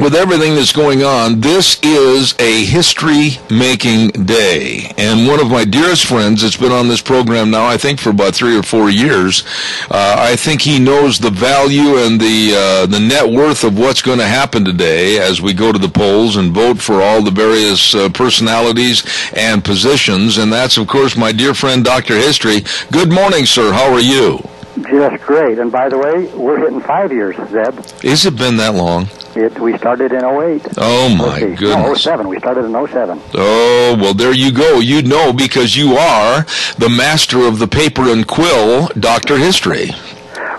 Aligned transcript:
with 0.00 0.14
everything 0.14 0.54
that's 0.54 0.72
going 0.72 1.02
on, 1.02 1.40
this 1.40 1.78
is 1.82 2.34
a 2.38 2.64
history 2.64 3.32
making 3.50 4.08
day. 4.24 4.90
And 4.96 5.28
one 5.28 5.40
of 5.40 5.50
my 5.50 5.66
dearest 5.66 6.06
friends 6.06 6.40
that's 6.40 6.56
been 6.56 6.72
on 6.72 6.88
this 6.88 7.02
program 7.02 7.50
now, 7.50 7.66
I 7.66 7.76
think 7.76 8.00
for 8.00 8.08
about 8.10 8.34
three 8.34 8.56
or 8.56 8.62
four 8.62 8.88
years, 8.88 9.44
uh, 9.90 10.16
I 10.18 10.36
think 10.36 10.62
he 10.62 10.78
knows 10.78 11.18
the 11.18 11.30
value 11.30 11.98
and 11.98 12.18
the, 12.18 12.54
uh, 12.56 12.86
the 12.86 13.00
net 13.00 13.28
worth 13.30 13.62
of 13.62 13.78
what's 13.78 14.00
going 14.00 14.18
to 14.18 14.26
happen 14.26 14.64
today 14.64 15.18
as 15.18 15.42
we 15.42 15.52
go 15.52 15.70
to 15.70 15.78
the 15.78 15.88
polls 15.88 16.36
and 16.36 16.52
vote 16.52 16.80
for 16.80 17.02
all 17.02 17.22
the 17.22 17.30
various 17.30 17.94
uh, 17.94 18.08
personalities 18.08 19.04
and 19.34 19.62
positions. 19.62 20.38
And 20.38 20.50
that's, 20.50 20.78
of 20.78 20.88
course, 20.88 21.14
my 21.16 21.30
dear 21.30 21.52
friend, 21.52 21.84
Dr. 21.84 22.16
History. 22.16 22.64
Good 22.90 23.12
morning, 23.12 23.44
sir. 23.44 23.72
How 23.72 23.92
are 23.92 24.00
you? 24.00 24.48
Just 24.82 25.22
great. 25.24 25.58
And 25.58 25.70
by 25.70 25.88
the 25.88 25.98
way, 25.98 26.26
we're 26.34 26.58
hitting 26.58 26.80
five 26.80 27.12
years, 27.12 27.36
Zeb. 27.50 27.74
Has 28.02 28.26
it 28.26 28.36
been 28.36 28.56
that 28.56 28.74
long? 28.74 29.08
It, 29.34 29.58
we 29.58 29.76
started 29.78 30.12
in 30.12 30.24
08. 30.24 30.66
Oh, 30.76 31.14
my 31.16 31.40
goodness. 31.40 31.86
No, 31.86 31.94
07. 31.94 32.28
We 32.28 32.38
started 32.38 32.64
in 32.64 32.72
07. 32.72 33.20
Oh, 33.34 33.96
well, 34.00 34.14
there 34.14 34.34
you 34.34 34.52
go. 34.52 34.80
You 34.80 35.02
know 35.02 35.32
because 35.32 35.76
you 35.76 35.94
are 35.94 36.44
the 36.78 36.88
master 36.88 37.46
of 37.46 37.58
the 37.58 37.68
paper 37.68 38.10
and 38.10 38.26
quill, 38.26 38.88
Dr. 38.98 39.36
History. 39.38 39.90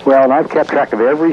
Well, 0.05 0.23
and 0.23 0.33
I've 0.33 0.49
kept 0.49 0.69
track 0.69 0.93
of 0.93 1.01
every 1.01 1.31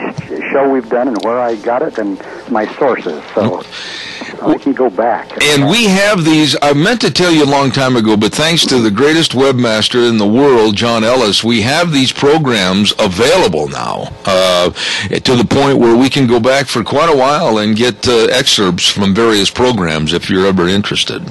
show 0.53 0.71
we've 0.71 0.89
done 0.89 1.09
and 1.09 1.25
where 1.25 1.41
I 1.41 1.57
got 1.57 1.83
it 1.83 1.99
and 1.99 2.21
my 2.51 2.67
sources. 2.75 3.23
So 3.35 3.63
mm. 3.63 4.28
We 4.47 4.59
can 4.59 4.73
go 4.73 4.91
back. 4.91 5.43
And 5.43 5.69
we 5.69 5.85
have 5.85 6.25
these, 6.25 6.57
I 6.63 6.73
meant 6.73 7.01
to 7.03 7.11
tell 7.11 7.33
you 7.33 7.45
a 7.45 7.47
long 7.51 7.71
time 7.71 7.97
ago, 7.97 8.17
but 8.17 8.33
thanks 8.33 8.65
to 8.67 8.81
the 8.81 8.91
greatest 8.91 9.33
webmaster 9.33 10.09
in 10.09 10.19
the 10.19 10.27
world, 10.27 10.77
John 10.77 11.05
Ellis, 11.05 11.43
we 11.43 11.63
have 11.63 11.93
these 11.93 12.13
programs 12.13 12.93
available 12.99 13.69
now 13.69 14.13
uh, 14.25 14.71
to 14.71 15.37
the 15.37 15.47
point 15.49 15.79
where 15.79 15.97
we 15.97 16.09
can 16.11 16.27
go 16.27 16.41
back 16.41 16.67
for 16.67 16.85
quite 16.85 17.13
a 17.13 17.17
while 17.17 17.59
and 17.59 17.77
get 17.77 18.07
uh, 18.09 18.27
excerpts 18.31 18.89
from 18.89 19.15
various 19.15 19.51
programs 19.51 20.13
if 20.13 20.31
you're 20.31 20.47
ever 20.47 20.69
interested. 20.69 21.23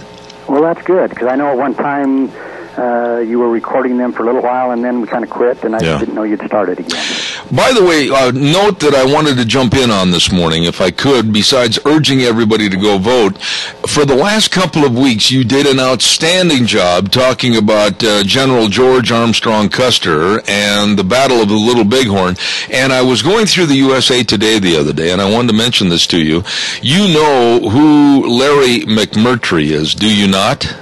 Well, 0.47 0.61
that's 0.61 0.81
good 0.83 1.09
because 1.09 1.27
I 1.27 1.35
know 1.35 1.51
at 1.51 1.57
one 1.57 1.75
time 1.75 2.31
uh, 2.77 3.19
you 3.19 3.39
were 3.39 3.49
recording 3.49 3.97
them 3.97 4.13
for 4.13 4.23
a 4.23 4.25
little 4.25 4.41
while, 4.41 4.71
and 4.71 4.83
then 4.83 5.01
we 5.01 5.07
kind 5.07 5.23
of 5.23 5.29
quit, 5.29 5.63
and 5.63 5.75
I 5.75 5.79
yeah. 5.81 5.97
didn't 5.97 6.13
know 6.13 6.23
you'd 6.23 6.41
started 6.45 6.79
again. 6.79 7.05
By 7.51 7.71
the 7.71 7.83
way, 7.83 8.09
uh, 8.09 8.31
note 8.31 8.81
that 8.81 8.93
I 8.93 9.05
wanted 9.05 9.37
to 9.37 9.45
jump 9.45 9.73
in 9.73 9.89
on 9.89 10.11
this 10.11 10.33
morning, 10.33 10.65
if 10.65 10.81
I 10.81 10.91
could, 10.91 11.31
besides 11.31 11.79
urging 11.85 12.21
everybody 12.21 12.67
to 12.67 12.75
go 12.75 12.97
vote. 12.97 13.41
For 13.87 14.03
the 14.03 14.15
last 14.15 14.51
couple 14.51 14.83
of 14.83 14.97
weeks, 14.97 15.31
you 15.31 15.45
did 15.45 15.65
an 15.65 15.79
outstanding 15.79 16.65
job 16.65 17.09
talking 17.09 17.55
about 17.55 18.03
uh, 18.03 18.23
General 18.23 18.67
George 18.67 19.13
Armstrong 19.13 19.69
Custer 19.69 20.41
and 20.49 20.99
the 20.99 21.05
Battle 21.05 21.41
of 21.41 21.47
the 21.47 21.55
Little 21.55 21.85
Bighorn. 21.85 22.35
And 22.69 22.91
I 22.91 23.01
was 23.01 23.21
going 23.21 23.45
through 23.45 23.67
the 23.67 23.75
USA 23.75 24.23
Today 24.23 24.59
the 24.59 24.75
other 24.75 24.91
day, 24.91 25.11
and 25.11 25.21
I 25.21 25.31
wanted 25.31 25.51
to 25.51 25.57
mention 25.57 25.87
this 25.87 26.05
to 26.07 26.21
you. 26.21 26.43
You 26.81 27.13
know 27.13 27.69
who 27.69 28.27
Larry 28.27 28.81
McMurtry 28.81 29.71
is, 29.71 29.95
do 29.95 30.13
you 30.13 30.27
not? 30.27 30.75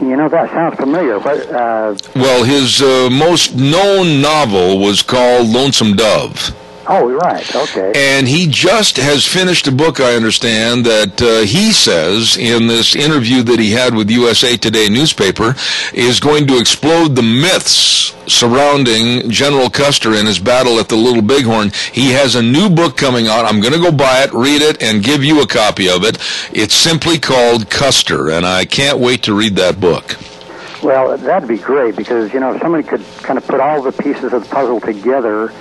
You 0.00 0.16
know, 0.16 0.30
that 0.30 0.48
sounds 0.50 0.76
familiar. 0.76 1.18
What, 1.18 1.46
uh... 1.50 1.94
Well, 2.14 2.42
his 2.42 2.80
uh, 2.80 3.10
most 3.12 3.54
known 3.54 4.22
novel 4.22 4.78
was 4.78 5.02
called 5.02 5.48
Lonesome 5.48 5.94
Dove. 5.94 6.56
Oh, 6.92 7.08
right. 7.08 7.54
Okay. 7.54 7.92
And 7.94 8.26
he 8.26 8.48
just 8.48 8.96
has 8.96 9.24
finished 9.24 9.68
a 9.68 9.72
book, 9.72 10.00
I 10.00 10.16
understand, 10.16 10.84
that 10.86 11.22
uh, 11.22 11.46
he 11.46 11.70
says 11.70 12.36
in 12.36 12.66
this 12.66 12.96
interview 12.96 13.44
that 13.44 13.60
he 13.60 13.70
had 13.70 13.94
with 13.94 14.10
USA 14.10 14.56
Today 14.56 14.88
newspaper 14.88 15.54
is 15.94 16.18
going 16.18 16.48
to 16.48 16.58
explode 16.58 17.14
the 17.14 17.22
myths 17.22 18.12
surrounding 18.26 19.30
General 19.30 19.70
Custer 19.70 20.14
and 20.14 20.26
his 20.26 20.40
battle 20.40 20.80
at 20.80 20.88
the 20.88 20.96
Little 20.96 21.22
Bighorn. 21.22 21.70
He 21.92 22.10
has 22.10 22.34
a 22.34 22.42
new 22.42 22.68
book 22.68 22.96
coming 22.96 23.28
out. 23.28 23.44
I'm 23.44 23.60
going 23.60 23.74
to 23.74 23.78
go 23.78 23.92
buy 23.92 24.24
it, 24.24 24.32
read 24.32 24.60
it, 24.60 24.82
and 24.82 25.00
give 25.00 25.22
you 25.22 25.42
a 25.42 25.46
copy 25.46 25.88
of 25.88 26.02
it. 26.02 26.18
It's 26.52 26.74
simply 26.74 27.20
called 27.20 27.70
Custer, 27.70 28.30
and 28.30 28.44
I 28.44 28.64
can't 28.64 28.98
wait 28.98 29.22
to 29.24 29.34
read 29.34 29.54
that 29.56 29.78
book. 29.78 30.16
Well, 30.82 31.16
that'd 31.18 31.48
be 31.48 31.58
great 31.58 31.94
because, 31.94 32.32
you 32.32 32.40
know, 32.40 32.54
if 32.54 32.62
somebody 32.62 32.82
could 32.82 33.04
kind 33.18 33.38
of 33.38 33.46
put 33.46 33.60
all 33.60 33.80
the 33.80 33.92
pieces 33.92 34.32
of 34.32 34.42
the 34.42 34.48
puzzle 34.48 34.80
together 34.80 35.52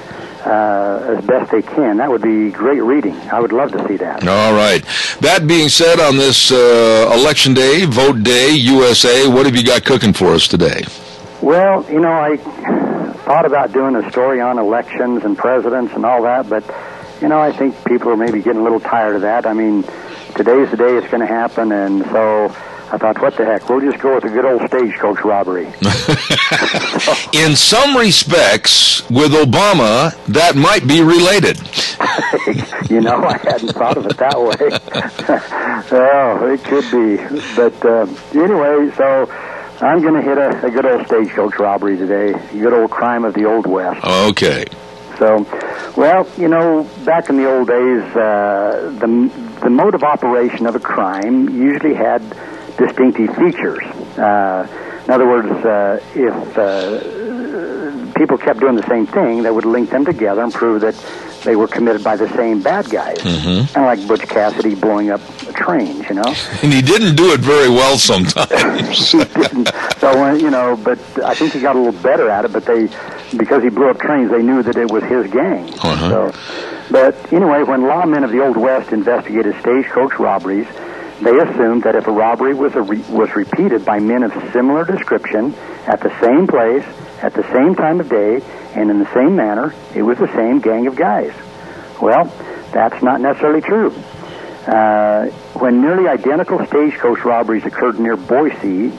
uh, 0.50 1.16
as 1.18 1.26
best 1.26 1.52
they 1.52 1.62
can. 1.62 1.98
That 1.98 2.10
would 2.10 2.24
be 2.24 2.50
great 2.50 2.82
reading. 2.82 3.16
I 3.32 3.40
would 3.40 3.52
love 3.52 3.72
to 3.74 3.88
see 3.88 3.98
that. 3.98 4.28
All 4.28 4.54
right. 4.54 4.84
That 5.22 5.46
being 5.48 5.70
said, 5.70 6.00
on 6.00 6.18
this 6.18 6.52
uh, 6.52 7.12
election 7.14 7.54
day, 7.54 7.86
vote 7.86 8.24
day, 8.24 8.56
USA, 8.56 9.28
what 9.28 9.46
have 9.46 9.56
you 9.56 9.64
got 9.64 9.86
cooking 9.86 10.14
for 10.14 10.34
us 10.34 10.48
today? 10.48 10.84
Well, 11.42 11.86
you 11.90 12.00
know, 12.00 12.12
I 12.12 12.38
thought 12.38 13.46
about 13.46 13.72
doing 13.72 13.96
a 13.96 14.09
story 14.09 14.42
on 14.42 14.58
elections 14.58 15.24
and 15.24 15.38
presidents 15.38 15.94
and 15.94 16.06
all 16.06 16.24
that, 16.24 16.50
but 16.50 16.64
you 17.22 17.28
know, 17.28 17.40
I 17.40 17.52
think 17.52 17.76
people 17.86 18.09
are 18.09 18.18
maybe 18.18 18.42
getting 18.42 18.62
a 18.62 18.64
little 18.64 18.80
tired 18.80 19.16
of 19.16 19.22
that. 19.22 19.46
I 19.46 19.54
mean, 19.54 19.84
today's 20.36 20.72
the 20.72 20.78
day 20.78 20.98
it's 20.98 21.08
going 21.09 21.22
to 21.22 21.28
happen, 21.28 21.72
and 21.72 22.04
so 22.06 22.56
I 22.92 22.98
thought, 22.98 23.22
what 23.22 23.38
the 23.38 23.46
heck? 23.46 23.70
We'll 23.70 23.82
just 23.82 24.02
go 24.02 24.16
with 24.16 24.24
a 24.24 24.30
good 24.30 24.46
old 24.46 24.68
stagecoach 24.68 25.24
robbery. 25.24 25.66
In 27.34 27.56
some 27.56 27.96
respects, 27.96 29.08
with 29.10 29.32
Obama, 29.32 30.16
that 30.26 30.56
might 30.56 30.88
be 30.88 31.02
related. 31.02 31.60
you 32.90 33.02
know, 33.02 33.24
I 33.24 33.38
hadn't 33.38 33.74
thought 33.74 33.98
of 33.98 34.08
it 34.08 34.18
that 34.18 34.40
way. 34.40 34.70
oh, 36.00 36.52
it 36.52 36.64
could 36.64 36.90
be. 36.90 37.18
But 37.56 37.86
uh, 37.86 38.08
anyway, 38.34 38.92
so 38.96 39.30
I'm 39.82 40.02
going 40.02 40.16
to 40.16 40.22
hit 40.22 40.40
a, 40.40 40.66
a 40.66 40.72
good 40.72 40.86
old 40.86 41.06
stagecoach 41.06 41.60
robbery 41.60 41.96
today. 41.96 42.34
A 42.34 42.60
good 42.60 42.74
old 42.74 42.90
crime 42.90 43.24
of 43.24 43.36
the 43.36 43.46
Old 43.46 43.68
West. 43.68 44.04
Okay. 44.04 44.66
So, 45.20 45.46
well, 45.96 46.28
you 46.38 46.48
know, 46.48 46.90
back 47.06 47.30
in 47.30 47.38
the 47.38 47.48
old 47.48 47.68
days, 47.68 48.02
uh, 48.16 48.96
the 49.00 49.50
the 49.62 49.70
mode 49.70 49.94
of 49.94 50.04
operation 50.04 50.66
of 50.66 50.76
a 50.76 50.80
crime 50.80 51.50
usually 51.50 51.94
had 51.94 52.22
distinctive 52.79 53.35
features. 53.35 53.84
Uh, 54.17 54.67
in 55.06 55.12
other 55.12 55.28
words, 55.28 55.50
uh, 55.66 56.00
if 56.16 56.57
uh, 56.57 58.13
people 58.16 58.38
kept 58.38 58.59
doing 58.59 58.75
the 58.75 58.88
same 58.88 59.06
thing, 59.06 59.44
that 59.44 59.53
would 59.53 59.66
link 59.66 59.90
them 59.90 60.06
together 60.06 60.41
and 60.41 60.53
prove 60.53 60.81
that 60.81 60.95
they 61.44 61.56
were 61.56 61.67
committed 61.67 62.03
by 62.03 62.16
the 62.16 62.28
same 62.35 62.62
bad 62.62 62.90
guys. 62.90 63.17
Mm-hmm. 63.17 63.73
Kind 63.73 63.78
of 63.78 64.00
like 64.00 64.07
Butch 64.07 64.28
Cassidy 64.28 64.75
blowing 64.75 65.09
up 65.09 65.22
trains, 65.53 66.07
you 66.09 66.16
know. 66.16 66.35
And 66.63 66.73
he 66.73 66.81
didn't 66.81 67.16
do 67.16 67.31
it 67.31 67.40
very 67.40 67.69
well 67.69 67.97
sometimes. 67.97 69.11
he 69.11 69.23
didn't. 69.23 69.69
So 70.00 70.09
uh, 70.09 70.34
you 70.34 70.50
know, 70.50 70.75
but 70.75 71.00
I 71.23 71.34
think 71.35 71.53
he 71.53 71.61
got 71.61 71.75
a 71.75 71.79
little 71.79 72.01
better 72.01 72.29
at 72.29 72.46
it. 72.46 72.51
But 72.51 72.66
they, 72.66 72.90
because 73.38 73.63
he 73.63 73.69
blew 73.69 73.90
up 73.90 74.00
trains, 74.00 74.31
they 74.31 74.44
knew 74.44 74.63
that 74.63 74.75
it 74.75 74.91
was 74.91 75.03
his 75.03 75.31
gang. 75.31 75.73
Uh-huh. 75.75 76.09
So, 76.09 76.34
but 76.91 77.16
anyway, 77.31 77.63
when 77.63 77.81
lawmen 77.81 78.23
of 78.23 78.31
the 78.31 78.44
Old 78.44 78.57
West 78.57 78.91
investigated 78.91 79.56
stagecoach 79.61 80.19
robberies 80.19 80.67
they 81.22 81.38
assumed 81.38 81.84
that 81.84 81.96
if 81.96 82.07
a 82.07 82.12
robbery 82.12 82.53
was, 82.53 82.75
a 82.75 82.81
re- 82.81 83.03
was 83.09 83.35
repeated 83.35 83.84
by 83.84 84.00
men 84.00 84.24
of 84.24 84.31
similar 84.53 84.85
description 84.85 85.53
at 85.85 86.00
the 86.02 86.18
same 86.22 86.47
place, 86.47 86.85
at 87.22 87.34
the 87.34 87.44
same 87.52 87.75
time 87.75 88.00
of 88.00 88.09
day, 88.09 88.41
and 88.74 88.90
in 88.90 89.00
the 89.00 89.13
same 89.13 89.35
manner, 89.35 89.74
it 89.94 90.02
was 90.02 90.18
the 90.18 90.31
same 90.34 90.59
gang 90.59 90.88
of 90.88 90.96
guys. 90.96 91.34
Well, 92.02 92.25
that's 92.72 93.03
not 93.03 93.19
necessarily 93.19 93.62
true. 93.62 93.91
Uh, 94.66 95.25
when 95.59 95.81
nearly 95.81 96.08
identical 96.08 96.66
stagecoach 96.66 97.25
robberies 97.25 97.66
occurred 97.66 98.00
near 98.00 98.16
Boise, 98.16 98.94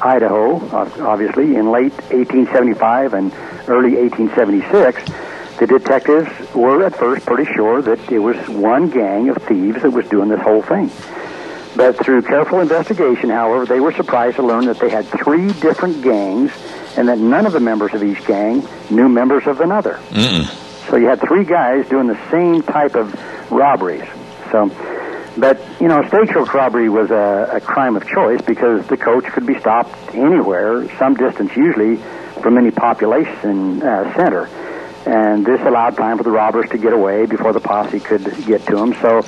Idaho, 0.00 0.56
obviously, 0.72 1.56
in 1.56 1.70
late 1.70 1.92
1875 2.12 3.14
and 3.14 3.32
early 3.68 3.96
1876, 3.96 5.04
the 5.58 5.66
detectives 5.66 6.54
were 6.54 6.84
at 6.84 6.96
first 6.96 7.24
pretty 7.24 7.50
sure 7.54 7.82
that 7.82 8.10
it 8.10 8.18
was 8.18 8.36
one 8.48 8.90
gang 8.90 9.28
of 9.28 9.36
thieves 9.44 9.82
that 9.82 9.90
was 9.90 10.06
doing 10.08 10.28
this 10.28 10.40
whole 10.40 10.62
thing. 10.62 10.90
But 11.74 12.04
through 12.04 12.22
careful 12.22 12.60
investigation, 12.60 13.30
however, 13.30 13.64
they 13.64 13.80
were 13.80 13.92
surprised 13.92 14.36
to 14.36 14.42
learn 14.42 14.66
that 14.66 14.78
they 14.78 14.90
had 14.90 15.06
three 15.06 15.52
different 15.52 16.02
gangs 16.02 16.52
and 16.96 17.08
that 17.08 17.18
none 17.18 17.46
of 17.46 17.52
the 17.52 17.60
members 17.60 17.94
of 17.94 18.02
each 18.02 18.24
gang 18.26 18.66
knew 18.90 19.08
members 19.08 19.46
of 19.46 19.60
another. 19.60 19.94
Mm-mm. 20.10 20.44
So 20.90 20.96
you 20.96 21.08
had 21.08 21.20
three 21.20 21.44
guys 21.44 21.88
doing 21.88 22.08
the 22.08 22.30
same 22.30 22.62
type 22.62 22.94
of 22.94 23.14
robberies. 23.50 24.04
So, 24.50 24.70
but 25.38 25.58
you 25.80 25.88
know, 25.88 26.02
stagecoach 26.08 26.52
robbery 26.52 26.90
was 26.90 27.10
a, 27.10 27.52
a 27.54 27.60
crime 27.60 27.96
of 27.96 28.06
choice 28.06 28.42
because 28.42 28.86
the 28.88 28.98
coach 28.98 29.24
could 29.24 29.46
be 29.46 29.58
stopped 29.58 30.14
anywhere, 30.14 30.86
some 30.98 31.14
distance 31.14 31.56
usually 31.56 31.96
from 32.42 32.58
any 32.58 32.70
population 32.70 33.82
uh, 33.82 34.14
center, 34.14 34.48
and 35.06 35.46
this 35.46 35.60
allowed 35.62 35.96
time 35.96 36.18
for 36.18 36.24
the 36.24 36.30
robbers 36.30 36.68
to 36.70 36.78
get 36.78 36.92
away 36.92 37.24
before 37.24 37.52
the 37.52 37.60
posse 37.60 38.00
could 38.00 38.24
get 38.44 38.66
to 38.66 38.76
them. 38.76 38.92
So 39.00 39.22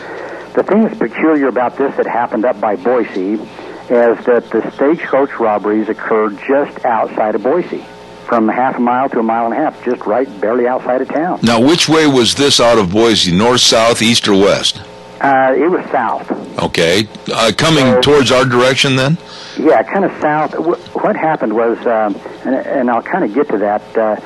the 0.55 0.63
thing 0.63 0.85
that's 0.85 0.99
peculiar 0.99 1.49
about 1.49 1.77
this 1.77 1.95
that 1.97 2.07
happened 2.07 2.45
up 2.45 2.61
by 2.61 2.77
Boise 2.77 3.35
is 3.35 4.25
that 4.25 4.49
the 4.51 4.71
stagecoach 4.77 5.39
robberies 5.39 5.89
occurred 5.89 6.39
just 6.49 6.85
outside 6.85 7.35
of 7.35 7.43
Boise, 7.43 7.85
from 8.27 8.49
half 8.49 8.77
a 8.77 8.81
mile 8.81 9.09
to 9.11 9.19
a 9.19 9.23
mile 9.23 9.45
and 9.45 9.53
a 9.55 9.57
half, 9.57 9.85
just 9.85 10.07
right 10.07 10.29
barely 10.41 10.67
outside 10.67 11.03
of 11.03 11.09
town. 11.09 11.41
Now, 11.43 11.61
which 11.61 11.89
way 11.89 12.07
was 12.07 12.35
this 12.35 12.61
out 12.61 12.79
of 12.79 12.91
Boise? 12.93 13.37
North, 13.37 13.61
south, 13.61 14.01
east, 14.01 14.27
or 14.29 14.35
west? 14.41 14.81
Uh, 15.21 15.55
it 15.57 15.71
was 15.71 15.85
south. 15.91 16.31
Okay, 16.63 17.07
uh, 17.33 17.51
coming 17.57 17.85
So- 17.85 18.01
towards 18.01 18.31
our 18.33 18.45
direction 18.45 18.97
then. 18.97 19.19
Yeah, 19.59 19.83
kind 19.83 20.05
of 20.05 20.13
south. 20.21 20.53
Wh- 20.55 20.97
What 20.97 21.17
happened 21.17 21.53
was, 21.55 21.79
um, 21.87 22.17
and, 22.45 22.55
and 22.55 22.91
I'll 22.91 23.03
kind 23.03 23.25
of 23.25 23.35
get 23.35 23.49
to 23.51 23.59
that. 23.59 23.97
Uh, 23.97 24.17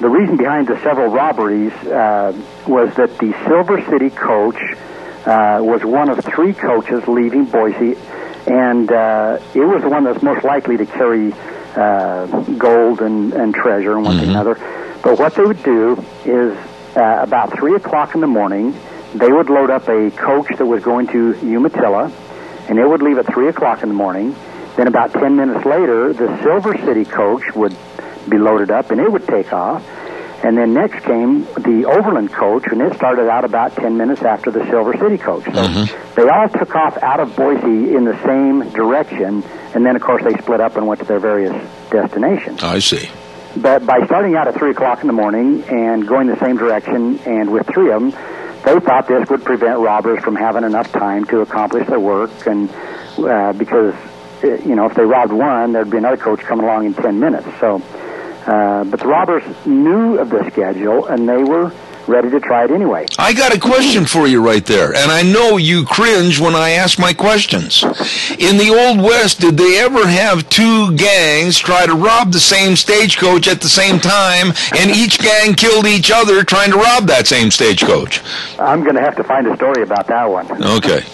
the 0.00 0.08
reason 0.08 0.36
behind 0.36 0.68
the 0.68 0.78
several 0.82 1.08
robberies 1.08 1.72
uh, 1.86 2.32
was 2.66 2.94
that 2.96 3.18
the 3.18 3.34
Silver 3.46 3.84
City 3.90 4.10
coach 4.10 4.56
uh, 5.26 5.60
was 5.62 5.84
one 5.84 6.08
of 6.08 6.24
three 6.24 6.52
coaches 6.52 7.06
leaving 7.08 7.44
Boise, 7.44 7.96
and 8.46 8.90
uh, 8.90 9.38
it 9.54 9.60
was 9.60 9.82
the 9.82 9.88
one 9.88 10.04
that's 10.04 10.22
most 10.22 10.44
likely 10.44 10.76
to 10.76 10.86
carry 10.86 11.32
uh, 11.76 12.26
gold 12.58 13.00
and, 13.00 13.32
and 13.34 13.54
treasure 13.54 13.92
and 13.92 14.04
one 14.04 14.18
thing 14.18 14.28
and 14.28 14.36
another. 14.36 14.54
But 15.02 15.18
what 15.18 15.34
they 15.34 15.42
would 15.44 15.62
do 15.62 16.04
is, 16.24 16.56
uh, 16.96 17.18
about 17.22 17.56
three 17.58 17.74
o'clock 17.74 18.14
in 18.14 18.20
the 18.20 18.26
morning, 18.26 18.74
they 19.14 19.30
would 19.30 19.48
load 19.50 19.70
up 19.70 19.88
a 19.88 20.10
coach 20.10 20.48
that 20.56 20.66
was 20.66 20.82
going 20.82 21.06
to 21.08 21.34
Umatilla, 21.42 22.12
and 22.68 22.78
it 22.78 22.86
would 22.86 23.02
leave 23.02 23.18
at 23.18 23.26
three 23.26 23.48
o'clock 23.48 23.82
in 23.82 23.88
the 23.88 23.94
morning. 23.94 24.34
Then 24.76 24.86
about 24.86 25.12
10 25.12 25.34
minutes 25.36 25.64
later, 25.64 26.12
the 26.12 26.40
Silver 26.42 26.76
City 26.78 27.04
coach 27.04 27.42
would 27.54 27.76
be 28.28 28.38
loaded 28.38 28.70
up 28.70 28.90
and 28.90 29.00
it 29.00 29.10
would 29.10 29.26
take 29.26 29.52
off. 29.52 29.82
And 30.42 30.56
then 30.56 30.72
next 30.72 31.04
came 31.04 31.44
the 31.44 31.84
Overland 31.86 32.32
coach, 32.32 32.64
and 32.70 32.80
it 32.80 32.94
started 32.94 33.28
out 33.28 33.44
about 33.44 33.74
10 33.74 33.96
minutes 33.96 34.22
after 34.22 34.50
the 34.52 34.64
Silver 34.70 34.96
City 34.96 35.18
coach. 35.18 35.44
So 35.44 35.50
they 36.14 36.28
all 36.28 36.48
took 36.48 36.74
off 36.76 36.96
out 37.02 37.18
of 37.20 37.34
Boise 37.34 37.94
in 37.94 38.04
the 38.04 38.16
same 38.24 38.70
direction, 38.70 39.42
and 39.74 39.84
then, 39.84 39.96
of 39.96 40.02
course, 40.02 40.22
they 40.22 40.40
split 40.40 40.60
up 40.60 40.76
and 40.76 40.86
went 40.86 41.00
to 41.00 41.06
their 41.06 41.18
various 41.18 41.52
destinations. 41.90 42.62
I 42.62 42.78
see. 42.78 43.08
But 43.56 43.84
by 43.84 44.04
starting 44.06 44.36
out 44.36 44.46
at 44.46 44.54
3 44.54 44.70
o'clock 44.70 45.00
in 45.00 45.08
the 45.08 45.12
morning 45.12 45.64
and 45.64 46.06
going 46.06 46.28
the 46.28 46.38
same 46.38 46.56
direction, 46.56 47.18
and 47.26 47.50
with 47.50 47.66
three 47.66 47.90
of 47.90 48.00
them, 48.00 48.10
they 48.64 48.78
thought 48.80 49.08
this 49.08 49.28
would 49.30 49.44
prevent 49.44 49.80
robbers 49.80 50.22
from 50.22 50.36
having 50.36 50.62
enough 50.62 50.92
time 50.92 51.24
to 51.26 51.40
accomplish 51.40 51.88
their 51.88 51.98
work, 52.00 52.30
and 52.46 52.70
uh, 53.18 53.52
because, 53.54 53.94
uh, 54.44 54.54
you 54.64 54.76
know, 54.76 54.86
if 54.86 54.94
they 54.94 55.02
robbed 55.04 55.32
one, 55.32 55.72
there'd 55.72 55.90
be 55.90 55.96
another 55.98 56.16
coach 56.16 56.40
coming 56.40 56.64
along 56.64 56.86
in 56.86 56.94
10 56.94 57.18
minutes. 57.18 57.46
So, 57.58 57.82
uh, 58.48 58.84
but 58.84 59.00
the 59.00 59.06
robbers 59.06 59.44
knew 59.66 60.18
of 60.18 60.30
the 60.30 60.48
schedule, 60.50 61.04
and 61.06 61.28
they 61.28 61.44
were 61.44 61.70
ready 62.06 62.30
to 62.30 62.40
try 62.40 62.64
it 62.64 62.70
anyway. 62.70 63.04
I 63.18 63.34
got 63.34 63.54
a 63.54 63.60
question 63.60 64.06
for 64.06 64.26
you 64.26 64.42
right 64.42 64.64
there, 64.64 64.94
and 64.94 65.12
I 65.12 65.22
know 65.22 65.58
you 65.58 65.84
cringe 65.84 66.40
when 66.40 66.54
I 66.54 66.70
ask 66.70 66.98
my 66.98 67.12
questions. 67.12 67.82
In 68.38 68.56
the 68.56 68.74
Old 68.74 69.02
West, 69.02 69.40
did 69.40 69.58
they 69.58 69.78
ever 69.78 70.06
have 70.06 70.48
two 70.48 70.96
gangs 70.96 71.58
try 71.58 71.84
to 71.84 71.94
rob 71.94 72.32
the 72.32 72.40
same 72.40 72.74
stagecoach 72.74 73.46
at 73.46 73.60
the 73.60 73.68
same 73.68 74.00
time, 74.00 74.54
and 74.78 74.90
each 74.90 75.18
gang 75.18 75.52
killed 75.52 75.86
each 75.86 76.10
other 76.10 76.42
trying 76.42 76.70
to 76.70 76.78
rob 76.78 77.04
that 77.04 77.26
same 77.26 77.50
stagecoach? 77.50 78.22
I'm 78.58 78.82
going 78.82 78.96
to 78.96 79.02
have 79.02 79.16
to 79.16 79.24
find 79.24 79.46
a 79.46 79.54
story 79.56 79.82
about 79.82 80.06
that 80.06 80.24
one. 80.24 80.50
Okay. 80.64 81.04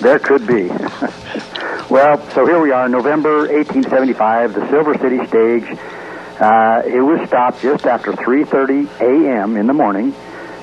There 0.00 0.18
could 0.18 0.46
be. 0.46 0.68
well, 1.90 2.18
so 2.30 2.46
here 2.46 2.60
we 2.62 2.72
are, 2.72 2.88
November 2.88 3.40
1875, 3.52 4.54
the 4.54 4.70
Silver 4.70 4.96
City 4.96 5.26
stage. 5.26 5.78
Uh, 6.42 6.82
it 6.84 7.00
was 7.00 7.24
stopped 7.28 7.62
just 7.62 7.86
after 7.86 8.10
3:30 8.10 8.88
a.m. 9.00 9.56
in 9.56 9.68
the 9.68 9.72
morning, 9.72 10.12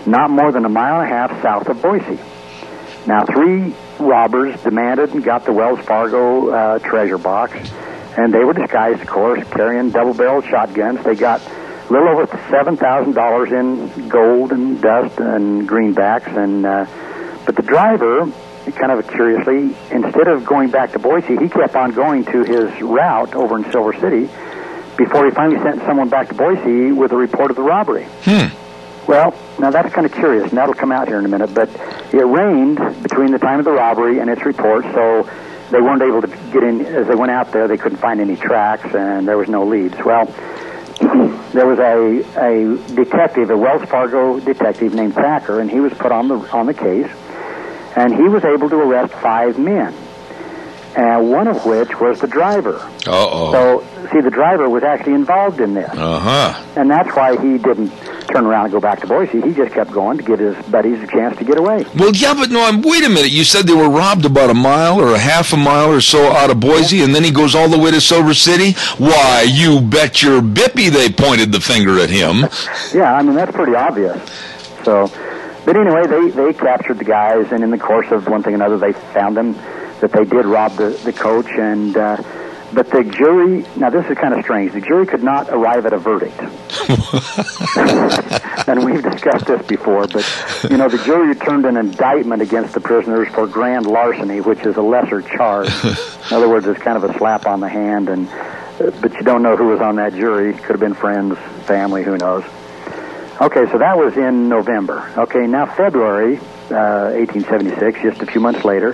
not 0.06 0.30
more 0.30 0.52
than 0.52 0.66
a 0.66 0.70
mile 0.70 1.00
and 1.00 1.10
a 1.10 1.16
half 1.16 1.42
south 1.42 1.70
of 1.70 1.82
Boise. 1.82 2.20
Now, 3.08 3.24
three 3.24 3.74
robbers 3.98 4.62
demanded 4.62 5.14
and 5.14 5.24
got 5.24 5.46
the 5.46 5.54
Wells 5.54 5.80
Fargo 5.80 6.50
uh, 6.50 6.80
treasure 6.80 7.18
box, 7.18 7.54
and 8.18 8.34
they 8.34 8.44
were 8.44 8.52
disguised, 8.52 9.00
of 9.00 9.08
course, 9.08 9.42
carrying 9.52 9.90
double-barreled 9.92 10.44
shotguns. 10.48 11.02
They 11.06 11.16
got 11.16 11.40
a 11.40 11.94
little 11.94 12.10
over 12.10 12.28
seven 12.50 12.76
thousand 12.76 13.14
dollars 13.14 13.54
in 13.54 14.10
gold 14.10 14.52
and 14.52 14.82
dust 14.82 15.18
and 15.18 15.66
greenbacks, 15.66 16.28
and 16.36 16.66
uh, 16.66 16.88
but 17.46 17.56
the 17.56 17.64
driver, 17.64 18.30
kind 18.76 18.92
of 18.92 19.08
curiously, 19.08 19.74
instead 19.92 20.28
of 20.28 20.44
going 20.44 20.72
back 20.72 20.92
to 20.92 21.00
Boise, 21.00 21.38
he 21.38 21.48
kept 21.48 21.78
on 21.78 21.94
going 21.94 22.26
to 22.26 22.44
his 22.44 22.82
route 22.82 23.34
over 23.34 23.58
in 23.58 23.72
Silver 23.72 23.94
City 23.94 24.30
before 25.00 25.26
he 25.26 25.32
finally 25.32 25.60
sent 25.64 25.82
someone 25.84 26.10
back 26.10 26.28
to 26.28 26.36
Boise 26.36 26.92
with 26.92 27.14
a 27.14 27.18
report 27.18 27.50
of 27.50 27.56
the 27.56 27.64
robbery. 27.64 28.04
Hmm. 28.24 28.54
Well, 29.10 29.34
now 29.58 29.72
that's 29.72 29.92
kind 29.96 30.06
of 30.06 30.12
curious, 30.12 30.50
and 30.50 30.58
that'll 30.58 30.76
come 30.76 30.92
out 30.92 31.08
here 31.08 31.18
in 31.18 31.26
a 31.26 31.30
minute. 31.30 31.54
But 31.54 31.70
it 32.14 32.24
rained 32.24 32.78
between 33.02 33.32
the 33.32 33.40
time 33.40 33.58
of 33.58 33.66
the 33.66 33.72
robbery 33.72 34.20
and 34.20 34.30
its 34.30 34.46
report, 34.46 34.84
so 34.84 35.28
they 35.72 35.80
weren't 35.80 36.04
able 36.04 36.22
to 36.22 36.28
get 36.52 36.64
in. 36.64 36.86
As 36.86 37.08
they 37.08 37.16
went 37.16 37.32
out 37.32 37.52
there, 37.52 37.68
they 37.68 37.78
couldn't 37.78 37.98
find 37.98 38.20
any 38.20 38.36
tracks, 38.36 38.94
and 38.94 39.28
there 39.28 39.38
was 39.38 39.48
no 39.48 39.66
leads. 39.66 39.98
Well, 39.98 40.26
there 41.54 41.66
was 41.66 41.80
a 41.80 42.20
a 42.38 42.78
detective, 42.94 43.50
a 43.50 43.58
Wells 43.58 43.88
Fargo 43.90 44.40
detective 44.40 44.94
named 44.94 45.16
Thacker, 45.16 45.60
and 45.62 45.72
he 45.72 45.80
was 45.80 45.94
put 45.94 46.12
on 46.12 46.28
the 46.28 46.36
on 46.52 46.66
the 46.66 46.74
case, 46.74 47.10
and 47.96 48.14
he 48.14 48.24
was 48.24 48.44
able 48.44 48.70
to 48.70 48.76
arrest 48.76 49.14
five 49.14 49.58
men, 49.58 49.96
uh, 50.96 51.20
one 51.22 51.48
of 51.48 51.66
which 51.66 52.00
was 52.00 52.20
the 52.20 52.28
driver. 52.28 52.76
Uh-oh. 53.08 53.52
So, 53.52 54.10
see, 54.12 54.22
the 54.22 54.32
driver 54.32 54.68
was 54.70 54.84
actually 54.84 55.14
involved 55.14 55.60
in 55.62 55.74
this. 55.76 55.90
Uh-huh. 55.90 56.64
And 56.76 56.90
that's 56.90 57.16
why 57.16 57.40
he 57.40 57.58
didn't 57.58 57.90
turn 58.28 58.46
around 58.46 58.66
and 58.66 58.72
go 58.74 58.80
back 58.80 59.00
to 59.02 59.08
Boise. 59.08 59.42
He 59.42 59.54
just 59.54 59.74
kept 59.74 59.92
going 59.92 60.18
to 60.18 60.24
give 60.24 60.40
his 60.40 60.56
buddies 60.68 61.02
a 61.02 61.08
chance 61.08 61.38
to 61.38 61.44
get 61.44 61.58
away. 61.58 61.86
Well, 61.98 62.12
yeah, 62.14 62.34
but 62.34 62.50
no, 62.52 62.62
I'm- 62.62 62.82
wait 62.82 63.04
a 63.06 63.10
minute. 63.10 63.32
You 63.32 63.44
said 63.44 63.66
they 63.66 63.74
were 63.74 63.90
robbed 63.90 64.26
about 64.26 64.50
a 64.50 64.54
mile 64.54 65.00
or 65.00 65.14
a 65.14 65.20
half 65.20 65.54
a 65.54 65.58
mile 65.58 65.92
or 65.92 66.02
so 66.02 66.32
out 66.32 66.50
of 66.50 66.60
Boise, 66.60 67.02
and 67.04 67.14
then 67.16 67.24
he 67.24 67.32
goes 67.32 67.56
all 67.56 67.70
the 67.70 67.78
way 67.80 67.92
to 67.92 68.02
Silver 68.02 68.34
City? 68.34 68.74
Why, 68.98 69.46
you 69.48 69.82
bet 69.82 70.22
your 70.22 70.42
bippy 70.42 70.90
they 70.90 71.10
pointed 71.10 71.52
the 71.52 71.60
finger 71.62 72.00
at 72.00 72.10
him. 72.10 72.46
Yeah, 72.94 73.14
I 73.14 73.22
mean, 73.22 73.36
that's 73.36 73.52
pretty 73.52 73.76
obvious. 73.76 74.18
So, 74.84 75.08
but 75.66 75.76
anyway, 75.78 76.08
they, 76.08 76.30
they 76.30 76.54
captured 76.54 76.98
the 76.98 77.04
guys, 77.04 77.52
and 77.52 77.64
in 77.64 77.70
the 77.70 77.78
course 77.78 78.10
of 78.12 78.28
one 78.28 78.42
thing 78.42 78.54
or 78.54 78.56
another, 78.56 78.78
they 78.78 78.94
found 78.94 79.38
them 79.38 79.54
that 80.02 80.12
they 80.12 80.26
did 80.26 80.46
rob 80.46 80.76
the, 80.76 80.90
the 81.04 81.14
coach, 81.14 81.48
and, 81.48 81.96
uh, 81.96 82.18
but 82.74 82.90
the 82.92 83.04
jury, 83.04 83.66
now 83.76 83.90
this 83.90 84.06
is 84.10 84.18
kind 84.18 84.34
of 84.34 84.44
strange, 84.44 84.74
the 84.74 84.82
jury 84.82 85.06
could 85.06 85.24
not 85.24 85.50
arrive 85.50 85.86
at 85.86 85.94
a 85.94 85.98
verdict. 85.98 86.40
and 88.68 88.86
we've 88.86 89.04
discussed 89.04 89.46
this 89.46 89.66
before, 89.66 90.08
but, 90.08 90.26
you 90.70 90.78
know, 90.78 90.88
the 90.88 91.02
jury 91.04 91.36
turned 91.36 91.66
an 91.66 91.78
indictment 91.78 92.42
against 92.42 92.74
the 92.74 92.80
prisoners 92.80 93.28
for 93.30 93.48
grand 93.48 93.88
larceny, 93.88 94.42
which 94.42 94.66
is 94.66 94.78
a 94.78 94.82
lesser 94.82 95.22
charge. 95.22 95.70
In 95.84 96.38
other 96.38 96.50
words, 96.50 96.68
it's 96.68 96.82
kind 96.82 97.02
of 97.02 97.10
a 97.10 97.18
slap 97.18 97.46
on 97.46 97.60
the 97.60 97.70
hand, 97.70 98.10
and, 98.10 98.30
uh, 98.30 98.92
but 99.02 99.14
you 99.14 99.24
don't 99.24 99.42
know 99.42 99.58
who 99.58 99.68
was 99.68 99.82
on 99.82 99.96
that 99.96 100.14
jury. 100.14 100.54
Could 100.54 100.72
have 100.72 100.80
been 100.80 100.94
friends, 100.94 101.38
family, 101.66 102.04
who 102.04 102.18
knows. 102.18 102.44
Okay, 103.42 103.72
so 103.72 103.78
that 103.78 103.98
was 103.98 104.18
in 104.18 104.50
November. 104.50 105.12
Okay, 105.18 105.48
now 105.48 105.66
February 105.66 106.38
uh, 106.72 107.16
1876, 107.16 108.02
just 108.02 108.22
a 108.22 108.26
few 108.26 108.42
months 108.42 108.66
later, 108.66 108.94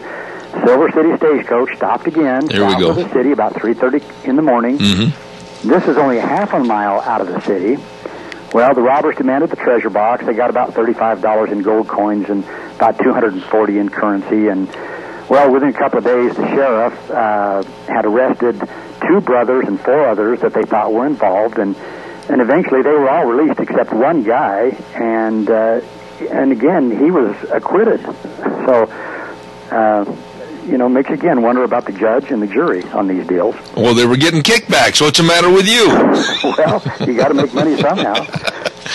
Silver 0.63 0.91
City 0.91 1.15
Stagecoach 1.17 1.75
stopped 1.75 2.07
again 2.07 2.45
There 2.45 2.65
we 2.65 2.79
go. 2.79 2.89
of 2.91 2.95
the 2.95 3.09
city 3.09 3.31
about 3.31 3.53
3:30 3.53 4.25
in 4.25 4.35
the 4.35 4.41
morning. 4.41 4.77
Mm-hmm. 4.77 5.67
This 5.69 5.87
is 5.87 5.97
only 5.97 6.17
a 6.17 6.21
half 6.25 6.53
a 6.53 6.59
mile 6.59 7.01
out 7.01 7.21
of 7.21 7.27
the 7.27 7.41
city. 7.41 7.81
Well, 8.53 8.73
the 8.73 8.81
robbers 8.81 9.15
demanded 9.17 9.49
the 9.49 9.55
treasure 9.57 9.89
box. 9.89 10.25
They 10.25 10.33
got 10.33 10.49
about 10.49 10.73
thirty-five 10.73 11.21
dollars 11.21 11.51
in 11.51 11.61
gold 11.61 11.87
coins 11.87 12.29
and 12.29 12.43
about 12.75 12.97
two 12.99 13.11
hundred 13.11 13.33
and 13.33 13.43
forty 13.43 13.79
in 13.79 13.89
currency. 13.89 14.47
And 14.47 14.69
well, 15.27 15.51
within 15.51 15.69
a 15.69 15.73
couple 15.73 15.97
of 15.97 16.03
days, 16.05 16.35
the 16.35 16.47
sheriff 16.49 17.11
uh, 17.11 17.63
had 17.87 18.05
arrested 18.05 18.59
two 19.07 19.19
brothers 19.21 19.65
and 19.67 19.79
four 19.81 20.07
others 20.07 20.39
that 20.41 20.53
they 20.53 20.61
thought 20.63 20.93
were 20.93 21.05
involved, 21.07 21.57
and 21.57 21.75
and 22.29 22.41
eventually 22.41 22.81
they 22.81 22.91
were 22.91 23.09
all 23.09 23.25
released 23.25 23.59
except 23.59 23.91
one 23.91 24.23
guy. 24.23 24.69
And 24.93 25.49
uh, 25.49 25.81
and 26.29 26.51
again, 26.51 26.91
he 26.91 27.11
was 27.11 27.35
acquitted. 27.51 28.01
So. 28.65 28.89
Uh, 29.71 30.05
you 30.65 30.77
know, 30.77 30.89
makes 30.89 31.09
you 31.09 31.15
again 31.15 31.41
wonder 31.41 31.63
about 31.63 31.85
the 31.85 31.91
judge 31.91 32.31
and 32.31 32.41
the 32.41 32.47
jury 32.47 32.83
on 32.89 33.07
these 33.07 33.25
deals. 33.27 33.55
Well, 33.75 33.93
they 33.93 34.05
were 34.05 34.17
getting 34.17 34.41
kickbacks. 34.41 35.01
What's 35.01 35.19
the 35.19 35.23
matter 35.23 35.49
with 35.49 35.67
you? 35.67 35.87
well, 36.57 36.81
you 37.07 37.15
got 37.15 37.29
to 37.29 37.33
make 37.33 37.53
money 37.53 37.77
somehow. 37.77 38.15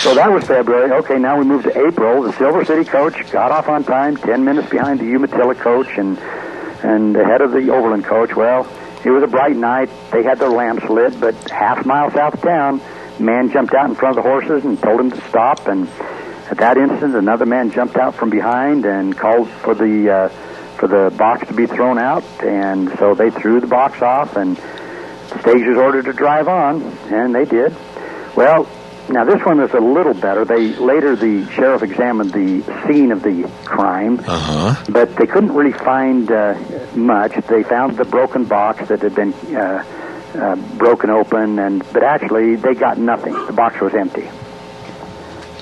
So 0.01 0.15
that 0.15 0.31
was 0.31 0.45
February. 0.45 0.91
Okay, 0.91 1.19
now 1.19 1.37
we 1.37 1.45
move 1.45 1.63
to 1.63 1.87
April. 1.87 2.23
The 2.23 2.33
Silver 2.33 2.65
City 2.65 2.85
coach 2.85 3.29
got 3.31 3.51
off 3.51 3.67
on 3.67 3.83
time, 3.83 4.17
ten 4.17 4.43
minutes 4.43 4.69
behind 4.69 4.99
the 4.99 5.05
Umatilla 5.05 5.55
coach, 5.55 5.97
and 5.97 6.17
and 6.83 7.15
ahead 7.15 7.41
of 7.41 7.51
the 7.51 7.69
Overland 7.69 8.05
coach. 8.05 8.35
Well, 8.35 8.67
it 9.03 9.09
was 9.09 9.23
a 9.23 9.27
bright 9.27 9.55
night. 9.55 9.89
They 10.11 10.23
had 10.23 10.39
their 10.39 10.49
lamps 10.49 10.89
lit, 10.89 11.19
but 11.19 11.49
half 11.49 11.85
mile 11.85 12.11
south 12.11 12.35
of 12.35 12.41
town, 12.41 12.81
a 13.19 13.21
man 13.21 13.51
jumped 13.51 13.73
out 13.73 13.89
in 13.89 13.95
front 13.95 14.17
of 14.17 14.23
the 14.23 14.29
horses 14.29 14.65
and 14.65 14.81
told 14.81 14.99
him 14.99 15.11
to 15.11 15.21
stop. 15.29 15.67
And 15.67 15.87
at 16.49 16.57
that 16.57 16.77
instant, 16.77 17.15
another 17.15 17.45
man 17.45 17.71
jumped 17.71 17.97
out 17.97 18.15
from 18.15 18.29
behind 18.29 18.85
and 18.85 19.17
called 19.17 19.49
for 19.49 19.75
the 19.75 20.09
uh, 20.09 20.29
for 20.81 20.87
the 20.87 21.15
box 21.15 21.47
to 21.47 21.53
be 21.53 21.67
thrown 21.67 21.97
out. 21.99 22.23
And 22.43 22.89
so 22.97 23.13
they 23.13 23.29
threw 23.29 23.61
the 23.61 23.67
box 23.67 24.01
off 24.01 24.35
and 24.35 24.57
the 24.57 25.39
stage 25.41 25.65
was 25.65 25.77
ordered 25.77 26.05
to 26.05 26.13
drive 26.13 26.49
on, 26.49 26.81
and 27.09 27.33
they 27.33 27.45
did. 27.45 27.73
Well, 28.35 28.67
now 29.09 29.23
this 29.23 29.39
one 29.45 29.61
is 29.61 29.71
a 29.73 29.79
little 29.79 30.13
better. 30.13 30.43
They 30.43 30.75
later 30.75 31.15
the 31.15 31.49
sheriff 31.51 31.83
examined 31.83 32.33
the 32.33 32.63
scene 32.85 33.13
of 33.13 33.23
the 33.23 33.49
crime, 33.63 34.19
Uh-huh. 34.27 34.75
but 34.89 35.15
they 35.15 35.27
couldn't 35.27 35.53
really 35.53 35.71
find 35.71 36.29
uh, 36.29 36.55
much. 36.95 37.33
They 37.47 37.63
found 37.63 37.95
the 37.95 38.03
broken 38.03 38.43
box 38.43 38.89
that 38.89 39.01
had 39.01 39.15
been 39.15 39.33
uh, 39.55 39.85
uh, 40.35 40.55
broken 40.77 41.09
open, 41.09 41.59
and 41.59 41.81
but 41.93 42.03
actually 42.03 42.55
they 42.57 42.73
got 42.73 42.97
nothing. 42.97 43.33
The 43.33 43.53
box 43.53 43.79
was 43.79 43.93
empty. 43.93 44.27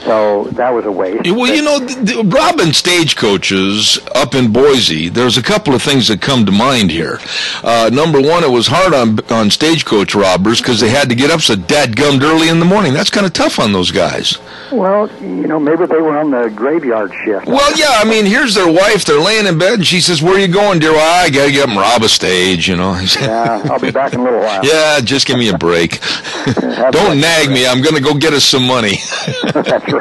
So 0.10 0.46
that 0.54 0.72
was 0.72 0.86
a 0.86 0.92
waste. 0.92 1.30
Well, 1.30 1.54
you 1.54 1.62
know, 1.62 1.78
the, 1.78 2.24
the, 2.24 2.24
robbing 2.24 2.74
stagecoaches 2.74 4.00
up 4.16 4.34
in 4.34 4.52
Boise, 4.52 5.08
there's 5.08 5.38
a 5.38 5.44
couple 5.44 5.76
of 5.76 5.84
things 5.84 6.08
that 6.08 6.20
come 6.20 6.48
to 6.48 6.52
mind 6.52 6.90
here. 6.90 7.20
Uh, 7.64 7.92
number 7.94 8.20
one, 8.20 8.44
it 8.44 8.50
was 8.50 8.66
hard 8.66 8.96
on 8.96 9.20
on 9.30 9.52
stagecoach 9.52 10.16
robbers 10.16 10.62
because 10.62 10.80
they 10.80 10.90
had 10.90 11.10
to 11.10 11.16
get 11.16 11.30
up 11.30 11.42
so 11.42 11.56
dead 11.56 11.94
dadgummed 11.94 12.24
early 12.24 12.50
in 12.50 12.60
the 12.60 12.66
morning. 12.66 12.92
That's 12.92 13.12
kind 13.12 13.26
of 13.28 13.34
tough 13.34 13.60
on 13.60 13.72
those 13.72 13.92
guys. 13.92 14.40
Well, 14.72 15.12
you 15.22 15.48
know, 15.48 15.60
maybe 15.60 15.86
they 15.86 16.02
were 16.02 16.18
on 16.18 16.32
the 16.32 16.50
graveyard 16.50 17.14
shift. 17.24 17.46
Well, 17.46 17.78
yeah, 17.78 17.92
I 17.92 18.06
mean, 18.06 18.26
here's 18.26 18.56
their 18.56 18.72
wife. 18.72 19.06
They're 19.06 19.22
laying 19.22 19.46
in 19.46 19.58
bed, 19.58 19.74
and 19.76 19.88
she 19.88 20.02
says, 20.02 20.22
"Where 20.22 20.36
are 20.36 20.40
you 20.40 20.48
going, 20.48 20.80
dear?" 20.80 20.92
Well, 20.92 21.26
I 21.26 21.30
gotta 21.30 21.52
get 21.52 21.64
up 21.64 21.70
and 21.70 21.78
rob 21.78 22.04
a 22.04 22.10
stage, 22.10 22.68
you 22.68 22.76
know. 22.76 23.00
yeah, 23.22 23.62
I'll 23.70 23.80
be 23.80 23.92
back 23.92 24.14
in 24.14 24.22
a 24.22 24.24
little 24.24 24.40
while. 24.40 24.66
yeah, 24.66 25.00
just 25.02 25.28
give 25.28 25.38
me 25.38 25.50
a 25.50 25.58
break. 25.58 26.00
Don't 26.92 27.20
nag 27.20 27.50
me. 27.50 27.68
I'm 27.68 27.82
gonna 27.82 28.02
go 28.02 28.16
get 28.16 28.34
us 28.34 28.44
some 28.44 28.66
money. 28.66 28.98
That's 29.54 29.92
right. 29.92 29.99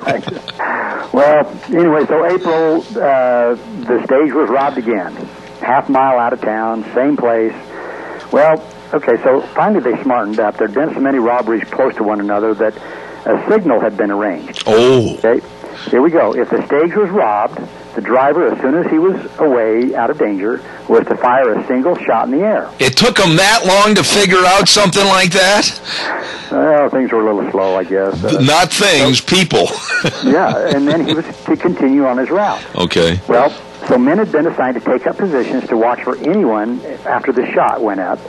Well, 1.12 1.46
anyway, 1.68 2.06
so 2.06 2.24
April, 2.26 2.82
uh, 2.96 3.54
the 3.54 4.02
stage 4.04 4.32
was 4.32 4.48
robbed 4.50 4.78
again. 4.78 5.14
Half 5.60 5.88
mile 5.88 6.18
out 6.18 6.32
of 6.32 6.40
town, 6.40 6.84
same 6.94 7.16
place. 7.16 7.54
Well, 8.32 8.62
okay, 8.92 9.16
so 9.22 9.40
finally 9.54 9.80
they 9.80 10.02
smartened 10.02 10.38
up. 10.38 10.56
There'd 10.56 10.74
been 10.74 10.94
so 10.94 11.00
many 11.00 11.18
robberies 11.18 11.64
close 11.64 11.94
to 11.96 12.02
one 12.02 12.20
another 12.20 12.54
that 12.54 12.76
a 13.24 13.44
signal 13.50 13.80
had 13.80 13.96
been 13.96 14.10
arranged. 14.10 14.62
Oh. 14.66 15.16
Okay, 15.16 15.40
here 15.90 16.02
we 16.02 16.10
go. 16.10 16.34
If 16.34 16.50
the 16.50 16.64
stage 16.66 16.94
was 16.94 17.10
robbed, 17.10 17.58
the 17.98 18.06
driver, 18.06 18.46
as 18.46 18.60
soon 18.60 18.76
as 18.76 18.88
he 18.92 18.98
was 18.98 19.18
away, 19.40 19.92
out 19.96 20.08
of 20.08 20.18
danger, 20.18 20.62
was 20.88 21.04
to 21.06 21.16
fire 21.16 21.52
a 21.52 21.66
single 21.66 21.96
shot 21.96 22.28
in 22.28 22.38
the 22.38 22.44
air. 22.44 22.70
It 22.78 22.96
took 22.96 23.16
them 23.16 23.34
that 23.36 23.66
long 23.66 23.96
to 23.96 24.04
figure 24.04 24.44
out 24.46 24.68
something 24.68 25.04
like 25.04 25.32
that? 25.32 25.66
Well, 26.52 26.88
things 26.90 27.10
were 27.10 27.26
a 27.26 27.34
little 27.34 27.50
slow, 27.50 27.74
I 27.74 27.82
guess. 27.82 28.22
Uh, 28.22 28.40
Not 28.40 28.72
things, 28.72 29.18
so, 29.18 29.26
people. 29.26 29.66
yeah, 30.30 30.76
and 30.76 30.86
then 30.86 31.08
he 31.08 31.14
was 31.14 31.24
to 31.46 31.56
continue 31.56 32.06
on 32.06 32.18
his 32.18 32.30
route. 32.30 32.64
Okay. 32.76 33.20
Well, 33.26 33.50
so 33.88 33.98
men 33.98 34.18
had 34.18 34.30
been 34.30 34.46
assigned 34.46 34.80
to 34.80 34.80
take 34.80 35.08
up 35.08 35.16
positions 35.16 35.66
to 35.68 35.76
watch 35.76 36.04
for 36.04 36.16
anyone 36.18 36.80
after 37.04 37.32
the 37.32 37.50
shot 37.50 37.82
went 37.82 37.98
up 37.98 38.20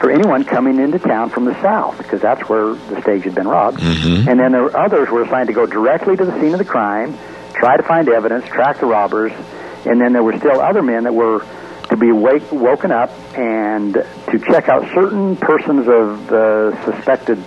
for 0.00 0.10
anyone 0.10 0.42
coming 0.42 0.80
into 0.80 0.98
town 0.98 1.30
from 1.30 1.44
the 1.44 1.54
south, 1.62 1.96
because 1.96 2.20
that's 2.20 2.48
where 2.48 2.74
the 2.74 3.00
stage 3.02 3.22
had 3.22 3.36
been 3.36 3.46
robbed. 3.46 3.78
Mm-hmm. 3.78 4.28
And 4.28 4.40
then 4.40 4.50
there 4.50 4.64
were 4.64 4.76
others 4.76 5.08
were 5.10 5.22
assigned 5.22 5.46
to 5.46 5.52
go 5.52 5.64
directly 5.64 6.16
to 6.16 6.24
the 6.24 6.40
scene 6.40 6.52
of 6.52 6.58
the 6.58 6.64
crime, 6.64 7.16
try 7.54 7.76
to 7.76 7.82
find 7.82 8.08
evidence, 8.08 8.46
track 8.46 8.78
the 8.80 8.86
robbers, 8.86 9.32
and 9.86 10.00
then 10.00 10.12
there 10.12 10.22
were 10.22 10.36
still 10.38 10.60
other 10.60 10.82
men 10.82 11.04
that 11.04 11.14
were 11.14 11.44
to 11.88 11.96
be 11.96 12.12
wake, 12.12 12.50
woken 12.52 12.90
up 12.90 13.10
and 13.36 13.94
to 13.94 14.38
check 14.38 14.68
out 14.68 14.82
certain 14.94 15.36
persons 15.36 15.88
of 15.88 16.26
the 16.28 16.76
suspected 16.84 17.38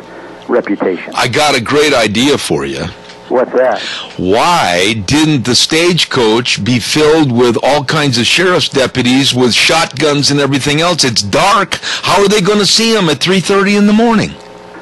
reputation. 0.47 1.13
I 1.15 1.27
got 1.27 1.55
a 1.55 1.62
great 1.62 1.93
idea 1.93 2.38
for 2.38 2.65
you. 2.65 2.85
What's 3.27 3.51
that? 3.53 3.81
Why 4.17 4.93
didn't 4.93 5.45
the 5.45 5.55
stagecoach 5.55 6.63
be 6.63 6.79
filled 6.79 7.31
with 7.31 7.57
all 7.63 7.83
kinds 7.83 8.19
of 8.19 8.27
sheriff's 8.27 8.69
deputies 8.69 9.33
with 9.33 9.51
shotguns 9.51 10.29
and 10.29 10.39
everything 10.39 10.79
else? 10.79 11.03
It's 11.03 11.24
dark. 11.24 11.79
How 11.81 12.21
are 12.21 12.27
they 12.27 12.41
going 12.41 12.59
to 12.59 12.67
see 12.67 12.93
them 12.93 13.09
at 13.09 13.17
3:30 13.17 13.77
in 13.79 13.88
the 13.88 13.93
morning? 13.93 14.29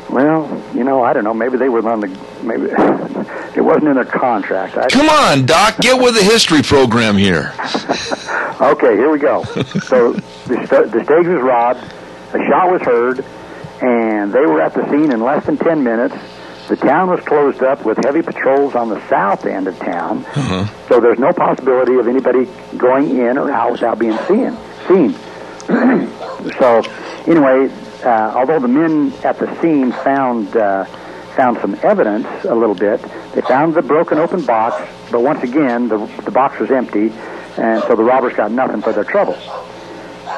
Well, 0.09 0.61
you 0.75 0.83
know, 0.83 1.01
I 1.01 1.13
don't 1.13 1.23
know. 1.23 1.33
Maybe 1.33 1.57
they 1.57 1.69
were 1.69 1.87
on 1.89 2.01
the 2.01 2.07
maybe 2.43 2.67
it 3.55 3.61
wasn't 3.61 3.87
in 3.87 3.95
their 3.95 4.05
contract. 4.05 4.77
I, 4.77 4.87
Come 4.89 5.09
on, 5.09 5.45
Doc, 5.45 5.77
get 5.79 6.01
with 6.01 6.15
the 6.15 6.23
history 6.23 6.61
program 6.61 7.17
here. 7.17 7.53
okay, 8.61 8.95
here 8.95 9.11
we 9.11 9.19
go. 9.19 9.43
so 9.43 10.13
the, 10.13 10.67
st- 10.67 10.91
the 10.91 11.03
stage 11.03 11.27
was 11.27 11.41
robbed, 11.41 11.83
a 12.33 12.39
shot 12.49 12.71
was 12.71 12.81
heard, 12.81 13.25
and 13.81 14.33
they 14.33 14.39
were 14.39 14.61
at 14.61 14.73
the 14.73 14.83
scene 14.89 15.11
in 15.11 15.21
less 15.21 15.45
than 15.45 15.57
10 15.57 15.83
minutes. 15.83 16.15
The 16.69 16.77
town 16.77 17.09
was 17.09 17.19
closed 17.21 17.61
up 17.61 17.85
with 17.85 17.97
heavy 18.03 18.21
patrols 18.21 18.73
on 18.73 18.89
the 18.89 19.05
south 19.09 19.45
end 19.45 19.67
of 19.67 19.77
town, 19.79 20.25
uh-huh. 20.25 20.87
so 20.87 20.99
there's 21.01 21.19
no 21.19 21.33
possibility 21.33 21.95
of 21.95 22.07
anybody 22.07 22.47
going 22.77 23.09
in 23.19 23.37
or 23.37 23.51
out 23.51 23.73
without 23.73 23.99
being 23.99 24.17
seen. 24.27 24.57
Seen. 24.87 25.13
so, 26.57 26.81
anyway, 27.27 27.69
uh, 28.03 28.33
although 28.35 28.59
the 28.59 28.67
men 28.67 29.13
at 29.23 29.37
the 29.39 29.61
scene 29.61 29.91
found 29.91 30.55
uh, 30.55 30.85
found 31.35 31.57
some 31.59 31.75
evidence 31.83 32.27
a 32.45 32.55
little 32.55 32.75
bit, 32.75 33.01
they 33.33 33.41
found 33.41 33.73
the 33.73 33.81
broken 33.81 34.19
open 34.19 34.45
box, 34.45 34.87
but 35.11 35.21
once 35.21 35.43
again, 35.43 35.87
the 35.87 35.97
the 36.23 36.31
box 36.31 36.59
was 36.59 36.71
empty, 36.71 37.11
and 37.57 37.81
so 37.83 37.95
the 37.95 38.03
robbers 38.03 38.33
got 38.33 38.51
nothing 38.51 38.81
for 38.81 38.93
their 38.93 39.03
trouble. 39.03 39.37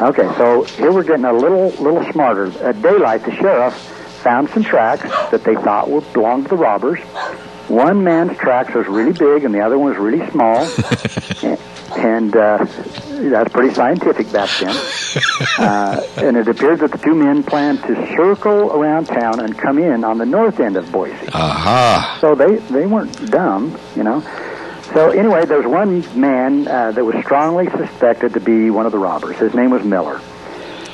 Okay, 0.02 0.28
so 0.38 0.64
here 0.64 0.92
we're 0.92 1.04
getting 1.04 1.26
a 1.26 1.34
little 1.34 1.70
little 1.84 2.10
smarter. 2.12 2.48
At 2.64 2.82
daylight, 2.82 3.24
the 3.24 3.36
sheriff 3.36 3.74
found 4.24 4.50
some 4.50 4.64
tracks 4.64 5.04
that 5.32 5.44
they 5.44 5.56
thought 5.56 5.90
would 5.90 6.12
belong 6.14 6.44
to 6.44 6.50
the 6.50 6.56
robbers. 6.56 7.00
One 7.68 8.04
man's 8.04 8.38
tracks 8.38 8.74
was 8.74 8.88
really 8.88 9.14
big, 9.14 9.44
and 9.44 9.54
the 9.54 9.62
other 9.62 9.78
one 9.78 9.90
was 9.90 9.98
really 9.98 10.30
small. 10.32 10.66
and 11.92 12.36
uh, 12.36 12.66
that's 12.66 13.52
pretty 13.52 13.74
scientific 13.74 14.32
back 14.32 14.50
then. 14.60 14.76
Uh, 15.58 16.02
and 16.18 16.36
it 16.36 16.48
appears 16.48 16.80
that 16.80 16.92
the 16.92 16.98
two 16.98 17.14
men 17.16 17.42
planned 17.44 17.82
to 17.84 17.96
circle 18.16 18.72
around 18.72 19.06
town 19.06 19.40
and 19.40 19.58
come 19.58 19.78
in 19.78 20.04
on 20.04 20.18
the 20.18 20.26
north 20.26 20.60
end 20.60 20.76
of 20.76 20.90
Boise. 20.92 21.28
Aha. 21.34 22.18
So 22.20 22.36
they 22.36 22.56
they 22.56 22.86
weren't 22.86 23.30
dumb, 23.32 23.78
you 23.96 24.04
know. 24.04 24.22
So 24.94 25.12
anyway, 25.12 25.46
there 25.46 25.58
was 25.58 25.68
one 25.68 26.20
man 26.20 26.68
uh, 26.68 26.92
that 26.92 27.04
was 27.04 27.16
strongly 27.24 27.70
suspected 27.70 28.34
to 28.34 28.40
be 28.40 28.70
one 28.70 28.86
of 28.86 28.92
the 28.92 28.98
robbers. 28.98 29.38
His 29.38 29.54
name 29.54 29.72
was 29.72 29.84
Miller. 29.84 30.20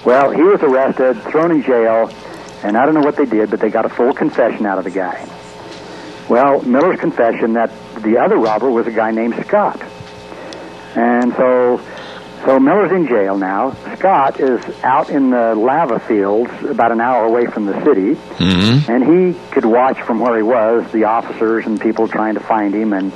Well, 0.05 0.31
he 0.31 0.41
was 0.41 0.61
arrested, 0.61 1.21
thrown 1.23 1.51
in 1.51 1.63
jail, 1.63 2.11
and 2.63 2.77
I 2.77 2.85
don't 2.85 2.93
know 2.95 3.01
what 3.01 3.15
they 3.15 3.25
did, 3.25 3.49
but 3.49 3.59
they 3.59 3.69
got 3.69 3.85
a 3.85 3.89
full 3.89 4.13
confession 4.13 4.65
out 4.65 4.77
of 4.77 4.83
the 4.83 4.91
guy. 4.91 5.27
Well, 6.29 6.61
Miller's 6.61 6.99
confession 6.99 7.53
that 7.53 7.71
the 8.01 8.17
other 8.17 8.37
robber 8.37 8.69
was 8.69 8.87
a 8.87 8.91
guy 8.91 9.11
named 9.11 9.35
Scott. 9.45 9.81
And 10.95 11.33
so, 11.33 11.81
so 12.45 12.59
Miller's 12.59 12.91
in 12.91 13.07
jail 13.07 13.37
now. 13.37 13.73
Scott 13.95 14.39
is 14.39 14.63
out 14.83 15.09
in 15.09 15.29
the 15.29 15.55
lava 15.55 15.99
fields 15.99 16.51
about 16.63 16.91
an 16.91 17.01
hour 17.01 17.25
away 17.25 17.45
from 17.45 17.65
the 17.65 17.73
city, 17.83 18.15
mm-hmm. 18.15 18.91
and 18.91 19.03
he 19.03 19.39
could 19.51 19.65
watch 19.65 20.01
from 20.01 20.19
where 20.19 20.35
he 20.37 20.43
was 20.43 20.89
the 20.91 21.05
officers 21.05 21.65
and 21.65 21.79
people 21.79 22.07
trying 22.07 22.33
to 22.35 22.41
find 22.41 22.73
him. 22.73 22.93
And 22.93 23.11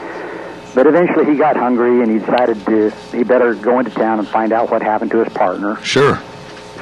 but 0.73 0.87
eventually 0.87 1.25
he 1.25 1.37
got 1.37 1.55
hungry 1.55 2.01
and 2.01 2.11
he 2.11 2.19
decided 2.19 2.65
to 2.65 2.89
he 3.11 3.23
better 3.23 3.53
go 3.55 3.79
into 3.79 3.91
town 3.91 4.19
and 4.19 4.27
find 4.27 4.51
out 4.51 4.71
what 4.71 4.81
happened 4.81 5.11
to 5.11 5.23
his 5.23 5.33
partner. 5.33 5.77
Sure. 5.83 6.21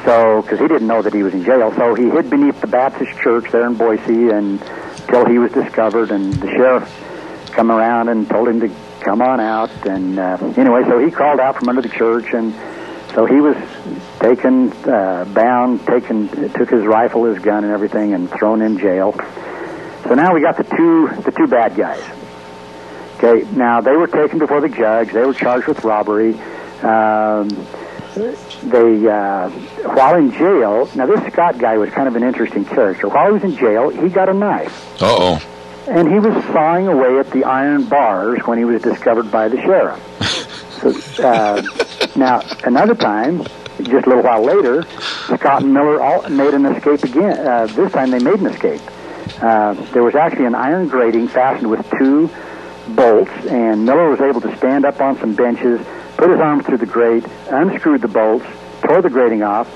So, 0.05 0.41
because 0.41 0.59
he 0.59 0.67
didn't 0.67 0.88
know 0.88 1.01
that 1.01 1.13
he 1.13 1.23
was 1.23 1.33
in 1.33 1.45
jail, 1.45 1.73
so 1.77 1.95
he 1.95 2.09
hid 2.09 2.29
beneath 2.29 2.59
the 2.59 2.67
Baptist 2.67 3.17
church 3.21 3.50
there 3.51 3.65
in 3.65 3.75
Boise 3.75 4.29
and 4.29 4.62
until 5.13 5.29
he 5.29 5.38
was 5.38 5.51
discovered, 5.51 6.12
and 6.12 6.33
the 6.33 6.47
sheriff 6.47 6.89
come 7.51 7.71
around 7.71 8.09
and 8.09 8.27
told 8.27 8.47
him 8.47 8.59
to 8.62 8.69
come 9.03 9.22
on 9.22 9.39
out. 9.39 9.72
And 9.86 10.17
uh, 10.17 10.38
anyway, 10.57 10.83
so 10.88 11.00
he 11.00 11.12
crawled 11.12 11.39
out 11.39 11.57
from 11.57 11.69
under 11.69 11.81
the 11.81 11.89
church, 11.89 12.33
and 12.33 12.53
so 13.13 13.25
he 13.25 13.36
was 13.36 13.55
taken, 14.19 14.72
uh, 14.83 15.25
bound, 15.25 15.86
taken, 15.86 16.29
took 16.53 16.69
his 16.69 16.86
rifle, 16.86 17.25
his 17.25 17.39
gun, 17.43 17.63
and 17.63 17.74
everything, 17.74 18.13
and 18.13 18.29
thrown 18.29 18.62
in 18.62 18.77
jail. 18.77 19.13
So 20.03 20.15
now 20.15 20.33
we 20.33 20.41
got 20.41 20.57
the 20.57 20.63
two, 20.63 21.10
the 21.22 21.31
two 21.31 21.48
bad 21.48 21.75
guys. 21.75 22.03
Okay, 23.17 23.50
now 23.55 23.81
they 23.81 23.95
were 23.95 24.07
taken 24.07 24.39
before 24.39 24.62
the 24.62 24.69
judge. 24.69 25.12
They 25.12 25.25
were 25.25 25.33
charged 25.33 25.67
with 25.67 25.83
robbery. 25.83 26.33
Um, 26.81 27.48
they, 28.15 29.07
uh, 29.07 29.50
while 29.50 30.15
in 30.15 30.31
jail, 30.31 30.89
now 30.95 31.05
this 31.05 31.31
Scott 31.31 31.57
guy 31.57 31.77
was 31.77 31.89
kind 31.91 32.07
of 32.07 32.15
an 32.15 32.24
interesting 32.24 32.65
character. 32.65 33.07
While 33.07 33.27
he 33.27 33.33
was 33.33 33.43
in 33.43 33.55
jail, 33.55 33.89
he 33.89 34.10
got 34.10 34.29
a 34.29 34.33
knife. 34.33 34.98
Oh. 35.01 35.41
And 35.87 36.07
he 36.07 36.17
was 36.19 36.33
sawing 36.45 36.87
away 36.87 37.19
at 37.19 37.29
the 37.31 37.43
iron 37.43 37.85
bars 37.85 38.39
when 38.45 38.57
he 38.57 38.65
was 38.65 38.81
discovered 38.81 39.29
by 39.31 39.49
the 39.49 39.57
sheriff. 39.57 39.99
so, 40.81 41.23
uh, 41.23 41.61
now, 42.15 42.41
another 42.63 42.95
time, 42.95 43.43
just 43.81 44.05
a 44.05 44.09
little 44.09 44.23
while 44.23 44.43
later, 44.43 44.83
Scott 45.35 45.63
and 45.63 45.73
Miller 45.73 46.01
all 46.01 46.29
made 46.29 46.53
an 46.53 46.65
escape 46.65 47.03
again. 47.03 47.37
Uh, 47.45 47.65
this 47.67 47.91
time 47.91 48.11
they 48.11 48.19
made 48.19 48.39
an 48.39 48.47
escape. 48.47 48.81
Uh, 49.41 49.73
there 49.91 50.03
was 50.03 50.15
actually 50.15 50.45
an 50.45 50.55
iron 50.55 50.87
grating 50.87 51.27
fastened 51.27 51.69
with 51.69 51.85
two 51.97 52.29
bolts, 52.89 53.31
and 53.47 53.85
Miller 53.85 54.09
was 54.09 54.21
able 54.21 54.41
to 54.41 54.55
stand 54.57 54.85
up 54.85 55.01
on 55.01 55.17
some 55.19 55.35
benches, 55.35 55.81
put 56.17 56.29
his 56.29 56.39
arm 56.39 56.63
through 56.63 56.77
the 56.77 56.85
grate, 56.85 57.25
unscrewed 57.49 58.01
the 58.01 58.07
bolts, 58.07 58.45
tore 58.83 59.01
the 59.01 59.09
grating 59.09 59.43
off, 59.43 59.67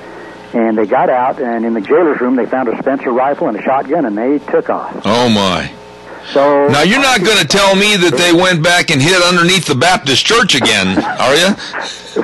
and 0.53 0.77
they 0.77 0.85
got 0.85 1.09
out. 1.09 1.41
And 1.41 1.65
in 1.65 1.73
the 1.73 1.81
jailer's 1.81 2.21
room, 2.21 2.35
they 2.35 2.45
found 2.45 2.69
a 2.69 2.77
Spencer 2.77 3.11
rifle 3.11 3.47
and 3.47 3.57
a 3.57 3.61
shotgun, 3.61 4.05
and 4.05 4.17
they 4.17 4.39
took 4.39 4.69
off. 4.69 5.01
Oh 5.05 5.29
my! 5.29 5.71
So 6.34 6.67
now 6.67 6.81
you're 6.81 7.01
not 7.01 7.24
going 7.24 7.38
to 7.38 7.48
tell 7.48 7.75
me 7.75 7.96
that 7.96 8.15
they 8.17 8.34
went 8.34 8.62
back 8.63 8.91
and 8.91 9.01
hid 9.01 9.22
underneath 9.22 9.65
the 9.65 9.75
Baptist 9.75 10.25
church 10.25 10.55
again, 10.55 10.98
are 10.98 11.36
you? 11.36 11.55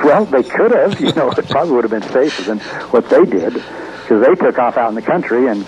Well, 0.04 0.24
they 0.26 0.42
could 0.42 0.72
have. 0.72 1.00
You 1.00 1.12
know, 1.12 1.30
it 1.30 1.48
probably 1.48 1.72
would 1.74 1.84
have 1.84 1.90
been 1.90 2.10
safer 2.10 2.42
than 2.42 2.60
what 2.90 3.08
they 3.08 3.24
did 3.24 3.54
because 3.54 4.26
they 4.26 4.34
took 4.34 4.58
off 4.58 4.76
out 4.76 4.88
in 4.88 4.94
the 4.94 5.02
country 5.02 5.48
and. 5.48 5.66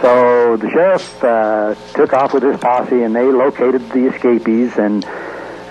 So 0.00 0.56
the 0.56 0.70
sheriff 0.70 1.22
uh, 1.22 1.74
took 1.92 2.14
off 2.14 2.32
with 2.32 2.42
his 2.42 2.58
posse, 2.58 3.02
and 3.02 3.14
they 3.14 3.24
located 3.24 3.86
the 3.90 4.06
escapees, 4.06 4.78
and 4.78 5.04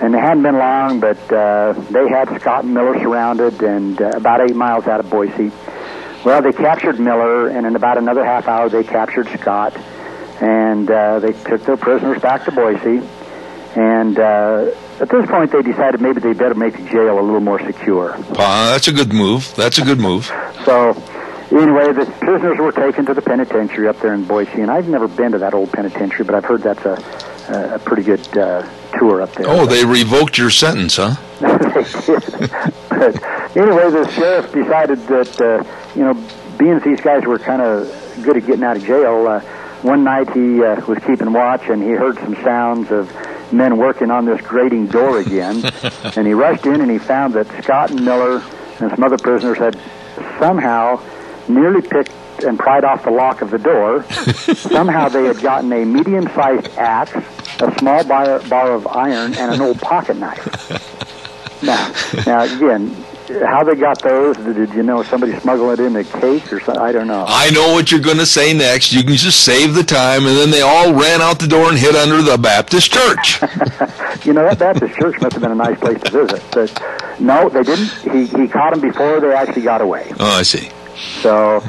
and 0.00 0.14
it 0.14 0.20
hadn't 0.20 0.44
been 0.44 0.56
long, 0.56 1.00
but 1.00 1.18
uh, 1.32 1.72
they 1.90 2.08
had 2.08 2.40
Scott 2.40 2.62
and 2.62 2.72
Miller 2.72 2.96
surrounded, 3.00 3.60
and 3.60 4.00
uh, 4.00 4.10
about 4.14 4.40
eight 4.48 4.54
miles 4.54 4.86
out 4.86 5.00
of 5.00 5.10
Boise. 5.10 5.50
Well, 6.24 6.42
they 6.42 6.52
captured 6.52 7.00
Miller, 7.00 7.48
and 7.48 7.66
in 7.66 7.74
about 7.74 7.98
another 7.98 8.24
half 8.24 8.46
hour, 8.46 8.68
they 8.68 8.84
captured 8.84 9.26
Scott, 9.40 9.76
and 10.40 10.90
uh, 10.90 11.18
they 11.20 11.32
took 11.32 11.62
their 11.64 11.76
prisoners 11.76 12.20
back 12.20 12.44
to 12.46 12.52
Boise. 12.52 13.06
And 13.76 14.18
uh, 14.18 14.74
at 14.98 15.08
this 15.08 15.26
point, 15.26 15.52
they 15.52 15.62
decided 15.62 16.00
maybe 16.00 16.20
they 16.20 16.32
better 16.32 16.54
make 16.54 16.76
the 16.76 16.84
jail 16.88 17.20
a 17.20 17.22
little 17.22 17.40
more 17.40 17.60
secure. 17.60 18.14
Uh, 18.14 18.72
that's 18.72 18.88
a 18.88 18.92
good 18.92 19.12
move. 19.12 19.54
That's 19.54 19.78
a 19.78 19.84
good 19.84 20.00
move. 20.00 20.26
So, 20.64 20.90
anyway, 21.52 21.92
the 21.92 22.12
prisoners 22.20 22.58
were 22.58 22.72
taken 22.72 23.06
to 23.06 23.14
the 23.14 23.22
penitentiary 23.22 23.86
up 23.86 24.00
there 24.00 24.12
in 24.12 24.24
Boise, 24.24 24.60
and 24.60 24.70
I've 24.70 24.88
never 24.88 25.06
been 25.06 25.32
to 25.32 25.38
that 25.38 25.54
old 25.54 25.72
penitentiary, 25.72 26.24
but 26.24 26.34
I've 26.34 26.44
heard 26.44 26.62
that's 26.62 26.84
a, 26.84 27.74
a 27.74 27.78
pretty 27.78 28.02
good 28.02 28.26
uh, 28.36 28.68
tour 28.98 29.22
up 29.22 29.32
there. 29.34 29.48
Oh, 29.48 29.66
they 29.66 29.84
revoked 29.84 30.36
your 30.36 30.50
sentence, 30.50 30.96
huh? 30.96 31.14
they 31.40 31.48
did. 32.06 32.50
but 32.88 33.56
anyway, 33.56 33.90
the 33.90 34.10
sheriff 34.16 34.52
decided 34.52 34.98
that, 35.06 35.40
uh, 35.40 35.64
you 35.94 36.02
know, 36.02 36.14
being 36.58 36.78
these 36.80 37.00
guys 37.00 37.24
were 37.24 37.38
kind 37.38 37.62
of 37.62 37.88
good 38.22 38.36
at 38.36 38.46
getting 38.46 38.64
out 38.64 38.76
of 38.76 38.84
jail, 38.84 39.26
uh, 39.28 39.40
one 39.82 40.04
night 40.04 40.30
he 40.32 40.62
uh, 40.62 40.84
was 40.86 40.98
keeping 41.00 41.32
watch 41.32 41.68
and 41.68 41.82
he 41.82 41.90
heard 41.90 42.16
some 42.18 42.34
sounds 42.36 42.90
of 42.90 43.10
men 43.52 43.78
working 43.78 44.10
on 44.10 44.24
this 44.24 44.40
grating 44.42 44.86
door 44.86 45.18
again. 45.18 45.62
and 46.16 46.26
he 46.26 46.34
rushed 46.34 46.66
in 46.66 46.80
and 46.80 46.90
he 46.90 46.98
found 46.98 47.34
that 47.34 47.46
Scott 47.62 47.90
and 47.90 48.04
Miller 48.04 48.42
and 48.80 48.90
some 48.90 49.02
other 49.02 49.18
prisoners 49.18 49.58
had 49.58 49.78
somehow 50.38 51.02
nearly 51.48 51.82
picked 51.82 52.12
and 52.44 52.58
pried 52.58 52.84
off 52.84 53.04
the 53.04 53.10
lock 53.10 53.42
of 53.42 53.50
the 53.50 53.58
door. 53.58 54.02
somehow 54.54 55.08
they 55.08 55.24
had 55.24 55.40
gotten 55.40 55.72
a 55.72 55.84
medium-sized 55.84 56.68
axe, 56.78 57.12
a 57.60 57.78
small 57.78 58.04
bar, 58.04 58.40
bar 58.48 58.72
of 58.72 58.86
iron, 58.86 59.34
and 59.34 59.54
an 59.54 59.60
old 59.60 59.80
pocket 59.80 60.16
knife. 60.16 60.86
Now, 61.62 61.92
now 62.26 62.40
again, 62.44 63.04
how 63.38 63.62
they 63.64 63.74
got 63.74 64.02
those? 64.02 64.36
Did 64.36 64.74
you 64.74 64.82
know 64.82 65.02
somebody 65.02 65.38
smuggled 65.38 65.78
it 65.78 65.84
in 65.84 65.96
a 65.96 66.04
cake 66.04 66.52
or 66.52 66.60
something? 66.60 66.82
I 66.82 66.92
don't 66.92 67.06
know. 67.06 67.24
I 67.26 67.50
know 67.50 67.72
what 67.72 67.90
you're 67.90 68.00
going 68.00 68.18
to 68.18 68.26
say 68.26 68.52
next. 68.52 68.92
You 68.92 69.02
can 69.02 69.14
just 69.16 69.44
save 69.44 69.74
the 69.74 69.84
time, 69.84 70.26
and 70.26 70.36
then 70.36 70.50
they 70.50 70.62
all 70.62 70.92
ran 70.92 71.20
out 71.20 71.38
the 71.38 71.46
door 71.46 71.68
and 71.68 71.78
hid 71.78 71.94
under 71.94 72.22
the 72.22 72.38
Baptist 72.38 72.92
church. 72.92 73.40
you 74.24 74.32
know 74.32 74.44
that 74.44 74.58
Baptist 74.58 74.94
church 74.96 75.20
must 75.20 75.34
have 75.34 75.42
been 75.42 75.52
a 75.52 75.54
nice 75.54 75.78
place 75.78 76.02
to 76.02 76.26
visit. 76.26 76.42
But 76.52 77.20
no, 77.20 77.48
they 77.48 77.62
didn't. 77.62 77.90
He 78.12 78.26
he 78.26 78.48
caught 78.48 78.72
them 78.72 78.80
before 78.80 79.20
they 79.20 79.32
actually 79.32 79.62
got 79.62 79.80
away. 79.80 80.10
Oh, 80.18 80.38
I 80.38 80.42
see. 80.42 80.70
So 81.22 81.62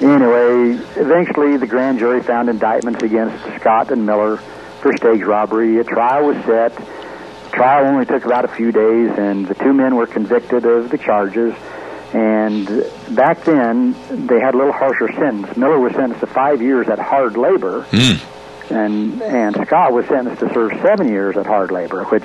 anyway, 0.00 0.78
eventually 0.96 1.56
the 1.56 1.66
grand 1.66 1.98
jury 1.98 2.22
found 2.22 2.48
indictments 2.48 3.02
against 3.02 3.42
Scott 3.60 3.90
and 3.90 4.04
Miller 4.04 4.38
for 4.80 4.96
stage 4.96 5.22
robbery. 5.22 5.78
A 5.78 5.84
trial 5.84 6.26
was 6.26 6.36
set 6.44 6.72
trial 7.54 7.86
only 7.86 8.04
took 8.04 8.24
about 8.24 8.44
a 8.44 8.48
few 8.48 8.72
days, 8.72 9.10
and 9.16 9.46
the 9.46 9.54
two 9.54 9.72
men 9.72 9.96
were 9.96 10.06
convicted 10.06 10.64
of 10.66 10.90
the 10.90 10.98
charges. 10.98 11.54
And 12.12 12.66
back 13.10 13.44
then, 13.44 13.92
they 14.08 14.38
had 14.38 14.54
a 14.54 14.58
little 14.58 14.72
harsher 14.72 15.08
sentence. 15.12 15.56
Miller 15.56 15.80
was 15.80 15.92
sentenced 15.92 16.20
to 16.20 16.26
five 16.26 16.62
years 16.62 16.88
at 16.88 16.98
hard 16.98 17.36
labor, 17.36 17.86
mm. 17.90 18.20
and 18.70 19.20
and 19.22 19.66
Scott 19.66 19.92
was 19.92 20.06
sentenced 20.06 20.40
to 20.40 20.52
serve 20.54 20.72
seven 20.80 21.08
years 21.08 21.36
at 21.36 21.46
hard 21.46 21.72
labor, 21.72 22.04
which, 22.04 22.24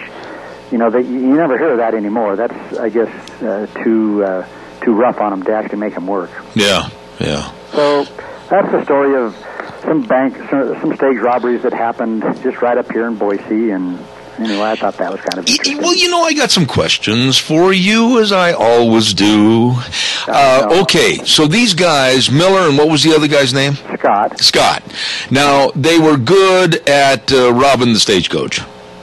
you 0.72 0.78
know, 0.78 0.92
they, 0.92 1.02
you 1.02 1.34
never 1.36 1.58
hear 1.58 1.72
of 1.72 1.78
that 1.78 1.96
anymore. 1.96 2.36
That's, 2.36 2.78
I 2.78 2.90
guess, 2.90 3.10
uh, 3.42 3.66
too 3.84 4.24
uh, 4.24 4.48
too 4.82 4.94
rough 4.94 5.20
on 5.22 5.32
them 5.32 5.44
to 5.44 5.54
actually 5.54 5.80
make 5.80 5.96
them 5.96 6.06
work. 6.06 6.30
Yeah, 6.54 6.90
yeah. 7.20 7.52
So 7.72 8.04
that's 8.50 8.72
the 8.72 8.84
story 8.84 9.16
of 9.16 9.36
some 9.82 10.04
bank, 10.04 10.38
some 10.50 10.96
stage 10.96 11.18
robberies 11.18 11.64
that 11.64 11.74
happened 11.74 12.22
just 12.44 12.62
right 12.62 12.78
up 12.78 12.92
here 12.92 13.08
in 13.08 13.16
Boise, 13.16 13.72
and 13.72 13.98
anyway, 14.40 14.72
I 14.72 14.76
thought 14.76 14.98
that 14.98 15.12
was 15.12 15.22
kind 15.22 15.40
of 15.40 15.48
interesting. 15.48 15.78
Well, 15.78 15.96
you 15.96 16.10
know, 16.10 16.22
I 16.24 16.34
got 16.34 16.52
some 16.52 16.66
questions 16.66 17.38
for 17.38 17.74
you, 17.74 18.20
as 18.20 18.32
I 18.32 18.54
always 18.54 19.14
do. 19.14 19.76
Uh, 20.28 20.82
okay, 20.84 21.18
so 21.26 21.48
these 21.48 21.74
guys, 21.74 22.32
Miller 22.32 22.68
and 22.68 22.78
what 22.78 22.90
was 22.90 23.04
the 23.04 23.14
other 23.14 23.28
guy's 23.28 23.54
name? 23.54 23.74
Scott. 23.98 24.40
Scott. 24.40 24.84
Now, 25.30 25.72
they 25.76 26.00
were 26.00 26.18
good 26.18 26.88
at 26.88 27.32
uh, 27.32 27.54
robbing 27.54 27.94
the 27.94 28.00
stagecoach. 28.00 28.62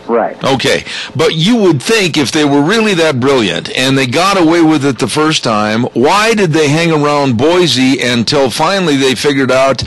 Right. 0.09 0.43
Okay. 0.45 0.85
But 1.15 1.35
you 1.35 1.57
would 1.57 1.83
think 1.83 2.17
if 2.17 2.31
they 2.31 2.45
were 2.45 2.63
really 2.63 2.95
that 2.95 3.19
brilliant 3.19 3.77
and 3.77 3.99
they 3.99 4.07
got 4.07 4.41
away 4.41 4.63
with 4.63 4.85
it 4.85 4.99
the 4.99 5.09
first 5.09 5.43
time, 5.43 5.83
why 5.95 6.35
did 6.35 6.51
they 6.51 6.69
hang 6.69 6.93
around 6.93 7.37
Boise 7.37 8.01
until 8.01 8.51
finally 8.51 8.97
they 8.97 9.15
figured 9.15 9.51
out, 9.51 9.79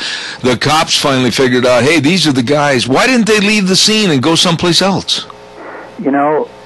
the 0.42 0.58
cops 0.60 1.00
finally 1.00 1.32
figured 1.32 1.66
out, 1.66 1.84
hey, 1.84 2.00
these 2.00 2.28
are 2.28 2.34
the 2.34 2.44
guys. 2.44 2.88
Why 2.88 3.08
didn't 3.08 3.28
they 3.28 3.40
leave 3.40 3.68
the 3.68 3.76
scene 3.76 4.12
and 4.12 4.22
go 4.22 4.36
someplace 4.36 4.82
else? 4.82 5.26
You 6.00 6.12
know, 6.12 6.50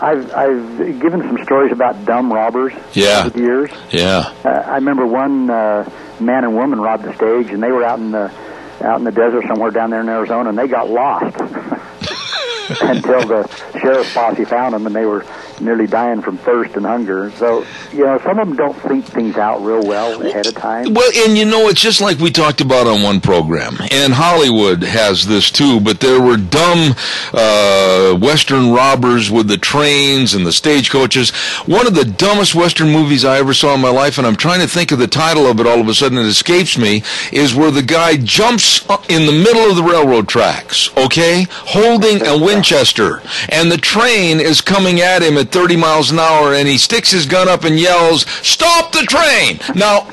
I've 0.00 0.32
I've 0.32 1.00
given 1.00 1.20
some 1.22 1.42
stories 1.44 1.72
about 1.72 2.04
dumb 2.04 2.32
robbers 2.32 2.72
yeah. 2.94 3.20
over 3.20 3.30
the 3.30 3.40
years. 3.40 3.70
Yeah. 3.90 4.32
Uh, 4.44 4.48
I 4.48 4.76
remember 4.76 5.06
one 5.06 5.50
uh, 5.50 5.88
man 6.20 6.44
and 6.44 6.54
woman 6.54 6.80
robbed 6.80 7.04
the 7.04 7.14
stage, 7.14 7.52
and 7.52 7.62
they 7.62 7.70
were 7.70 7.84
out 7.84 7.98
in 7.98 8.12
the 8.12 8.32
out 8.82 8.98
in 8.98 9.04
the 9.04 9.12
desert 9.12 9.44
somewhere 9.48 9.70
down 9.70 9.90
there 9.90 10.00
in 10.00 10.08
Arizona, 10.08 10.50
and 10.50 10.58
they 10.58 10.68
got 10.68 10.90
lost 10.90 11.36
until 12.82 13.26
the 13.26 13.48
sheriff's 13.80 14.12
posse 14.12 14.44
found 14.44 14.74
them, 14.74 14.86
and 14.86 14.94
they 14.94 15.06
were 15.06 15.24
nearly 15.60 15.86
dying 15.86 16.22
from 16.22 16.38
thirst 16.38 16.76
and 16.76 16.86
hunger. 16.86 17.30
So, 17.32 17.64
you 17.92 18.04
know, 18.04 18.18
some 18.18 18.38
of 18.38 18.48
them 18.48 18.56
don't 18.56 18.76
think 18.82 19.04
things 19.04 19.36
out 19.36 19.62
real 19.62 19.86
well 19.86 20.20
ahead 20.22 20.46
of 20.46 20.54
time. 20.54 20.94
Well, 20.94 21.10
and 21.26 21.36
you 21.36 21.44
know, 21.44 21.68
it's 21.68 21.80
just 21.80 22.00
like 22.00 22.18
we 22.18 22.30
talked 22.30 22.60
about 22.60 22.86
on 22.86 23.02
one 23.02 23.20
program, 23.20 23.76
and 23.90 24.12
Hollywood 24.12 24.82
has 24.82 25.26
this 25.26 25.50
too, 25.50 25.80
but 25.80 26.00
there 26.00 26.20
were 26.20 26.36
dumb 26.36 26.94
uh, 27.32 28.14
Western 28.14 28.72
robbers 28.72 29.30
with 29.30 29.48
the 29.48 29.58
trains 29.58 30.34
and 30.34 30.46
the 30.46 30.52
stagecoaches. 30.52 31.30
One 31.66 31.86
of 31.86 31.94
the 31.94 32.04
dumbest 32.04 32.54
Western 32.54 32.90
movies 32.90 33.24
I 33.24 33.38
ever 33.38 33.54
saw 33.54 33.74
in 33.74 33.80
my 33.80 33.90
life, 33.90 34.18
and 34.18 34.26
I'm 34.26 34.36
trying 34.36 34.60
to 34.60 34.68
think 34.68 34.92
of 34.92 34.98
the 34.98 35.06
title 35.06 35.46
of 35.46 35.60
it 35.60 35.66
all 35.66 35.80
of 35.80 35.88
a 35.88 35.94
sudden, 35.94 36.18
it 36.18 36.26
escapes 36.26 36.78
me, 36.78 37.02
is 37.32 37.54
where 37.54 37.70
the 37.70 37.82
guy 37.82 38.16
jumps 38.16 38.84
in 39.08 39.26
the 39.26 39.32
middle 39.32 39.70
of 39.70 39.76
the 39.76 39.82
railroad 39.82 40.28
tracks, 40.28 40.90
okay, 40.96 41.46
holding 41.50 42.26
a 42.26 42.36
Winchester, 42.46 43.22
and 43.48 43.70
the 43.70 43.78
train 43.78 44.40
is 44.40 44.60
coming 44.60 45.00
at 45.00 45.22
him 45.22 45.36
at 45.36 45.45
30 45.50 45.76
miles 45.76 46.10
an 46.10 46.18
hour, 46.18 46.54
and 46.54 46.68
he 46.68 46.78
sticks 46.78 47.10
his 47.10 47.26
gun 47.26 47.48
up 47.48 47.64
and 47.64 47.78
yells, 47.78 48.26
Stop 48.42 48.92
the 48.92 49.02
train! 49.02 49.58
Now, 49.74 50.08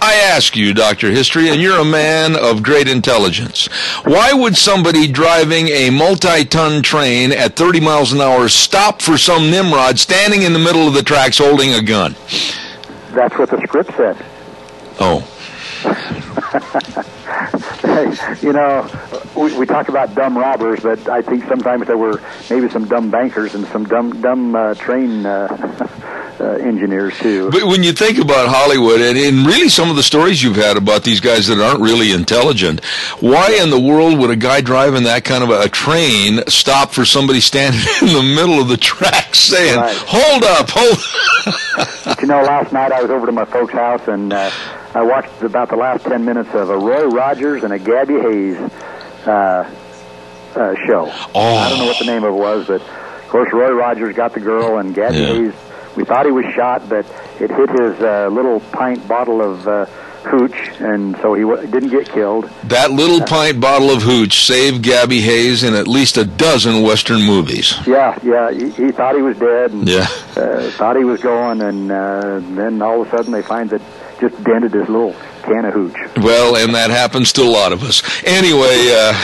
I 0.00 0.14
ask 0.14 0.56
you, 0.56 0.74
Dr. 0.74 1.10
History, 1.10 1.48
and 1.48 1.60
you're 1.60 1.80
a 1.80 1.84
man 1.84 2.36
of 2.36 2.62
great 2.62 2.88
intelligence. 2.88 3.66
Why 4.04 4.32
would 4.32 4.56
somebody 4.56 5.08
driving 5.08 5.68
a 5.68 5.90
multi-ton 5.90 6.82
train 6.82 7.32
at 7.32 7.56
30 7.56 7.80
miles 7.80 8.12
an 8.12 8.20
hour 8.20 8.48
stop 8.48 9.02
for 9.02 9.18
some 9.18 9.50
Nimrod 9.50 9.98
standing 9.98 10.42
in 10.42 10.52
the 10.52 10.58
middle 10.58 10.86
of 10.86 10.94
the 10.94 11.02
tracks 11.02 11.38
holding 11.38 11.74
a 11.74 11.82
gun? 11.82 12.14
That's 13.12 13.36
what 13.36 13.50
the 13.50 13.60
script 13.66 13.90
said. 13.96 14.24
Oh. 15.00 15.26
You 18.42 18.52
know, 18.52 18.88
we, 19.36 19.58
we 19.58 19.66
talk 19.66 19.88
about 19.88 20.14
dumb 20.14 20.36
robbers, 20.36 20.80
but 20.80 21.08
I 21.08 21.20
think 21.22 21.44
sometimes 21.44 21.86
there 21.86 21.98
were 21.98 22.20
maybe 22.48 22.68
some 22.70 22.86
dumb 22.86 23.10
bankers 23.10 23.54
and 23.54 23.66
some 23.68 23.84
dumb 23.84 24.20
dumb 24.20 24.54
uh, 24.54 24.74
train 24.74 25.26
uh, 25.26 25.48
uh, 26.40 26.44
engineers 26.44 27.18
too. 27.18 27.50
But 27.50 27.64
when 27.64 27.82
you 27.82 27.92
think 27.92 28.18
about 28.18 28.48
Hollywood, 28.48 29.00
and, 29.00 29.18
and 29.18 29.46
really 29.46 29.68
some 29.68 29.90
of 29.90 29.96
the 29.96 30.02
stories 30.02 30.42
you've 30.42 30.56
had 30.56 30.76
about 30.76 31.02
these 31.02 31.20
guys 31.20 31.46
that 31.48 31.58
aren't 31.60 31.80
really 31.80 32.12
intelligent, 32.12 32.84
why 33.20 33.58
in 33.62 33.70
the 33.70 33.80
world 33.80 34.18
would 34.18 34.30
a 34.30 34.36
guy 34.36 34.60
driving 34.60 35.04
that 35.04 35.24
kind 35.24 35.42
of 35.42 35.50
a, 35.50 35.62
a 35.62 35.68
train 35.68 36.40
stop 36.48 36.92
for 36.92 37.04
somebody 37.04 37.40
standing 37.40 37.80
in 38.02 38.08
the 38.14 38.22
middle 38.22 38.60
of 38.60 38.68
the 38.68 38.76
track 38.76 39.34
saying, 39.34 39.76
Right. 39.78 39.96
"Hold 40.06 40.44
up, 40.44 40.68
hold"? 40.70 42.18
You 42.20 42.26
know, 42.26 42.42
last 42.42 42.72
night 42.72 42.92
I 42.92 43.00
was 43.02 43.10
over 43.10 43.26
to 43.26 43.32
my 43.32 43.44
folks' 43.44 43.72
house 43.72 44.06
and 44.08 44.32
uh, 44.32 44.50
I 44.94 45.02
watched 45.02 45.42
about 45.42 45.68
the 45.70 45.76
last 45.76 46.04
ten 46.04 46.24
minutes 46.24 46.50
of 46.54 46.70
a 46.70 46.76
Roy 46.78 47.04
Rogers 47.06 47.64
and 47.64 47.72
a 47.72 47.78
Gabby 47.78 48.14
Hayes 48.20 48.56
uh, 49.26 49.70
uh, 50.54 50.74
show. 50.86 51.10
Oh. 51.34 51.56
I 51.56 51.68
don't 51.68 51.78
know 51.78 51.84
what 51.86 51.98
the 51.98 52.06
name 52.06 52.24
of 52.24 52.34
it 52.34 52.38
was, 52.38 52.66
but 52.66 52.80
of 52.80 53.28
course 53.28 53.52
Roy 53.52 53.70
Rogers 53.72 54.16
got 54.16 54.34
the 54.34 54.40
girl 54.40 54.78
and 54.78 54.94
Gabby 54.94 55.18
Yeah. 55.18 55.26
Hayes. 55.26 55.52
We 55.98 56.04
thought 56.04 56.26
he 56.26 56.30
was 56.32 56.44
shot, 56.54 56.88
but 56.88 57.04
it 57.40 57.50
hit 57.50 57.70
his 57.70 58.00
uh, 58.00 58.28
little 58.30 58.60
pint 58.60 59.08
bottle 59.08 59.40
of 59.42 59.66
uh, 59.66 59.86
hooch, 60.30 60.56
and 60.78 61.16
so 61.16 61.34
he 61.34 61.42
w- 61.42 61.66
didn't 61.66 61.88
get 61.90 62.08
killed. 62.08 62.44
That 62.64 62.92
little 62.92 63.20
pint 63.26 63.60
bottle 63.60 63.90
of 63.90 64.02
hooch 64.02 64.44
saved 64.46 64.84
Gabby 64.84 65.20
Hayes 65.20 65.64
in 65.64 65.74
at 65.74 65.88
least 65.88 66.16
a 66.16 66.24
dozen 66.24 66.82
Western 66.82 67.22
movies. 67.26 67.74
Yeah, 67.84 68.16
yeah. 68.22 68.52
He, 68.52 68.70
he 68.70 68.92
thought 68.92 69.16
he 69.16 69.22
was 69.22 69.36
dead, 69.38 69.72
and 69.72 69.88
Yeah. 69.88 70.06
uh, 70.36 70.70
thought 70.78 70.96
he 70.96 71.04
was 71.04 71.20
going, 71.20 71.62
and 71.62 71.90
uh, 71.90 72.38
then 72.54 72.80
all 72.80 73.02
of 73.02 73.08
a 73.08 73.10
sudden 73.16 73.32
they 73.32 73.42
find 73.42 73.68
that 73.70 73.82
just 74.20 74.40
dented 74.44 74.74
his 74.74 74.88
little 74.88 75.16
can 75.42 75.64
of 75.64 75.74
hooch. 75.74 75.96
Well, 76.18 76.54
and 76.56 76.76
that 76.76 76.90
happens 76.90 77.32
to 77.32 77.42
a 77.42 77.50
lot 77.50 77.72
of 77.72 77.82
us. 77.82 78.02
Anyway, 78.24 78.92
uh, 78.94 79.14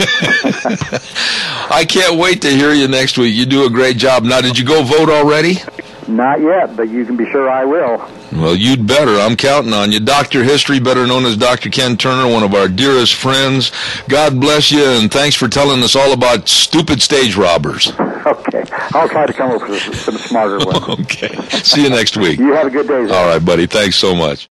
I 1.70 1.84
can't 1.88 2.18
wait 2.18 2.42
to 2.42 2.50
hear 2.50 2.72
you 2.72 2.88
next 2.88 3.18
week. 3.18 3.34
You 3.34 3.46
do 3.46 3.66
a 3.66 3.70
great 3.70 3.96
job. 3.98 4.24
Now, 4.24 4.40
did 4.40 4.58
you 4.58 4.64
go 4.64 4.82
vote 4.82 5.10
already? 5.10 5.58
Not 6.08 6.40
yet, 6.40 6.74
but 6.74 6.88
you 6.88 7.04
can 7.04 7.16
be 7.16 7.30
sure 7.30 7.50
I 7.50 7.64
will. 7.64 7.98
Well, 8.32 8.56
you'd 8.56 8.86
better. 8.86 9.16
I'm 9.20 9.36
counting 9.36 9.74
on 9.74 9.92
you. 9.92 10.00
Dr. 10.00 10.42
History, 10.42 10.80
better 10.80 11.06
known 11.06 11.26
as 11.26 11.36
Dr. 11.36 11.68
Ken 11.68 11.96
Turner, 11.98 12.32
one 12.32 12.42
of 12.42 12.54
our 12.54 12.66
dearest 12.66 13.14
friends. 13.14 13.70
God 14.08 14.40
bless 14.40 14.70
you, 14.72 14.82
and 14.82 15.10
thanks 15.12 15.36
for 15.36 15.48
telling 15.48 15.82
us 15.82 15.94
all 15.94 16.12
about 16.12 16.48
stupid 16.48 17.02
stage 17.02 17.36
robbers. 17.36 17.92
Okay, 18.28 18.62
I'll 18.92 19.08
try 19.08 19.24
to 19.24 19.32
come 19.32 19.52
up 19.52 19.66
with 19.66 19.80
some 19.94 20.16
smarter 20.16 20.58
ones. 20.66 21.00
Okay. 21.00 21.34
See 21.62 21.84
you 21.84 21.88
next 21.88 22.14
week. 22.18 22.38
You 22.38 22.52
have 22.52 22.66
a 22.66 22.70
good 22.70 22.86
day. 22.86 23.06
Zach. 23.06 23.16
All 23.16 23.26
right, 23.26 23.42
buddy. 23.42 23.66
Thanks 23.66 23.96
so 23.96 24.14
much. 24.14 24.50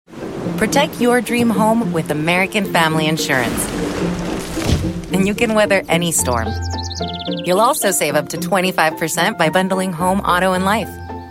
Protect 0.58 1.00
your 1.00 1.22
dream 1.22 1.52
home 1.52 1.94
with 1.94 2.10
American 2.10 2.66
Family 2.74 3.06
Insurance. 3.06 3.68
And 5.14 5.28
you 5.28 5.36
can 5.36 5.54
weather 5.54 5.84
any 5.88 6.12
storm. 6.12 6.48
You'll 7.44 7.62
also 7.62 7.92
save 7.92 8.16
up 8.16 8.30
to 8.30 8.38
25% 8.38 9.38
by 9.38 9.50
bundling 9.50 9.94
home, 9.94 10.22
auto, 10.22 10.54
and 10.54 10.66
life. 10.66 10.90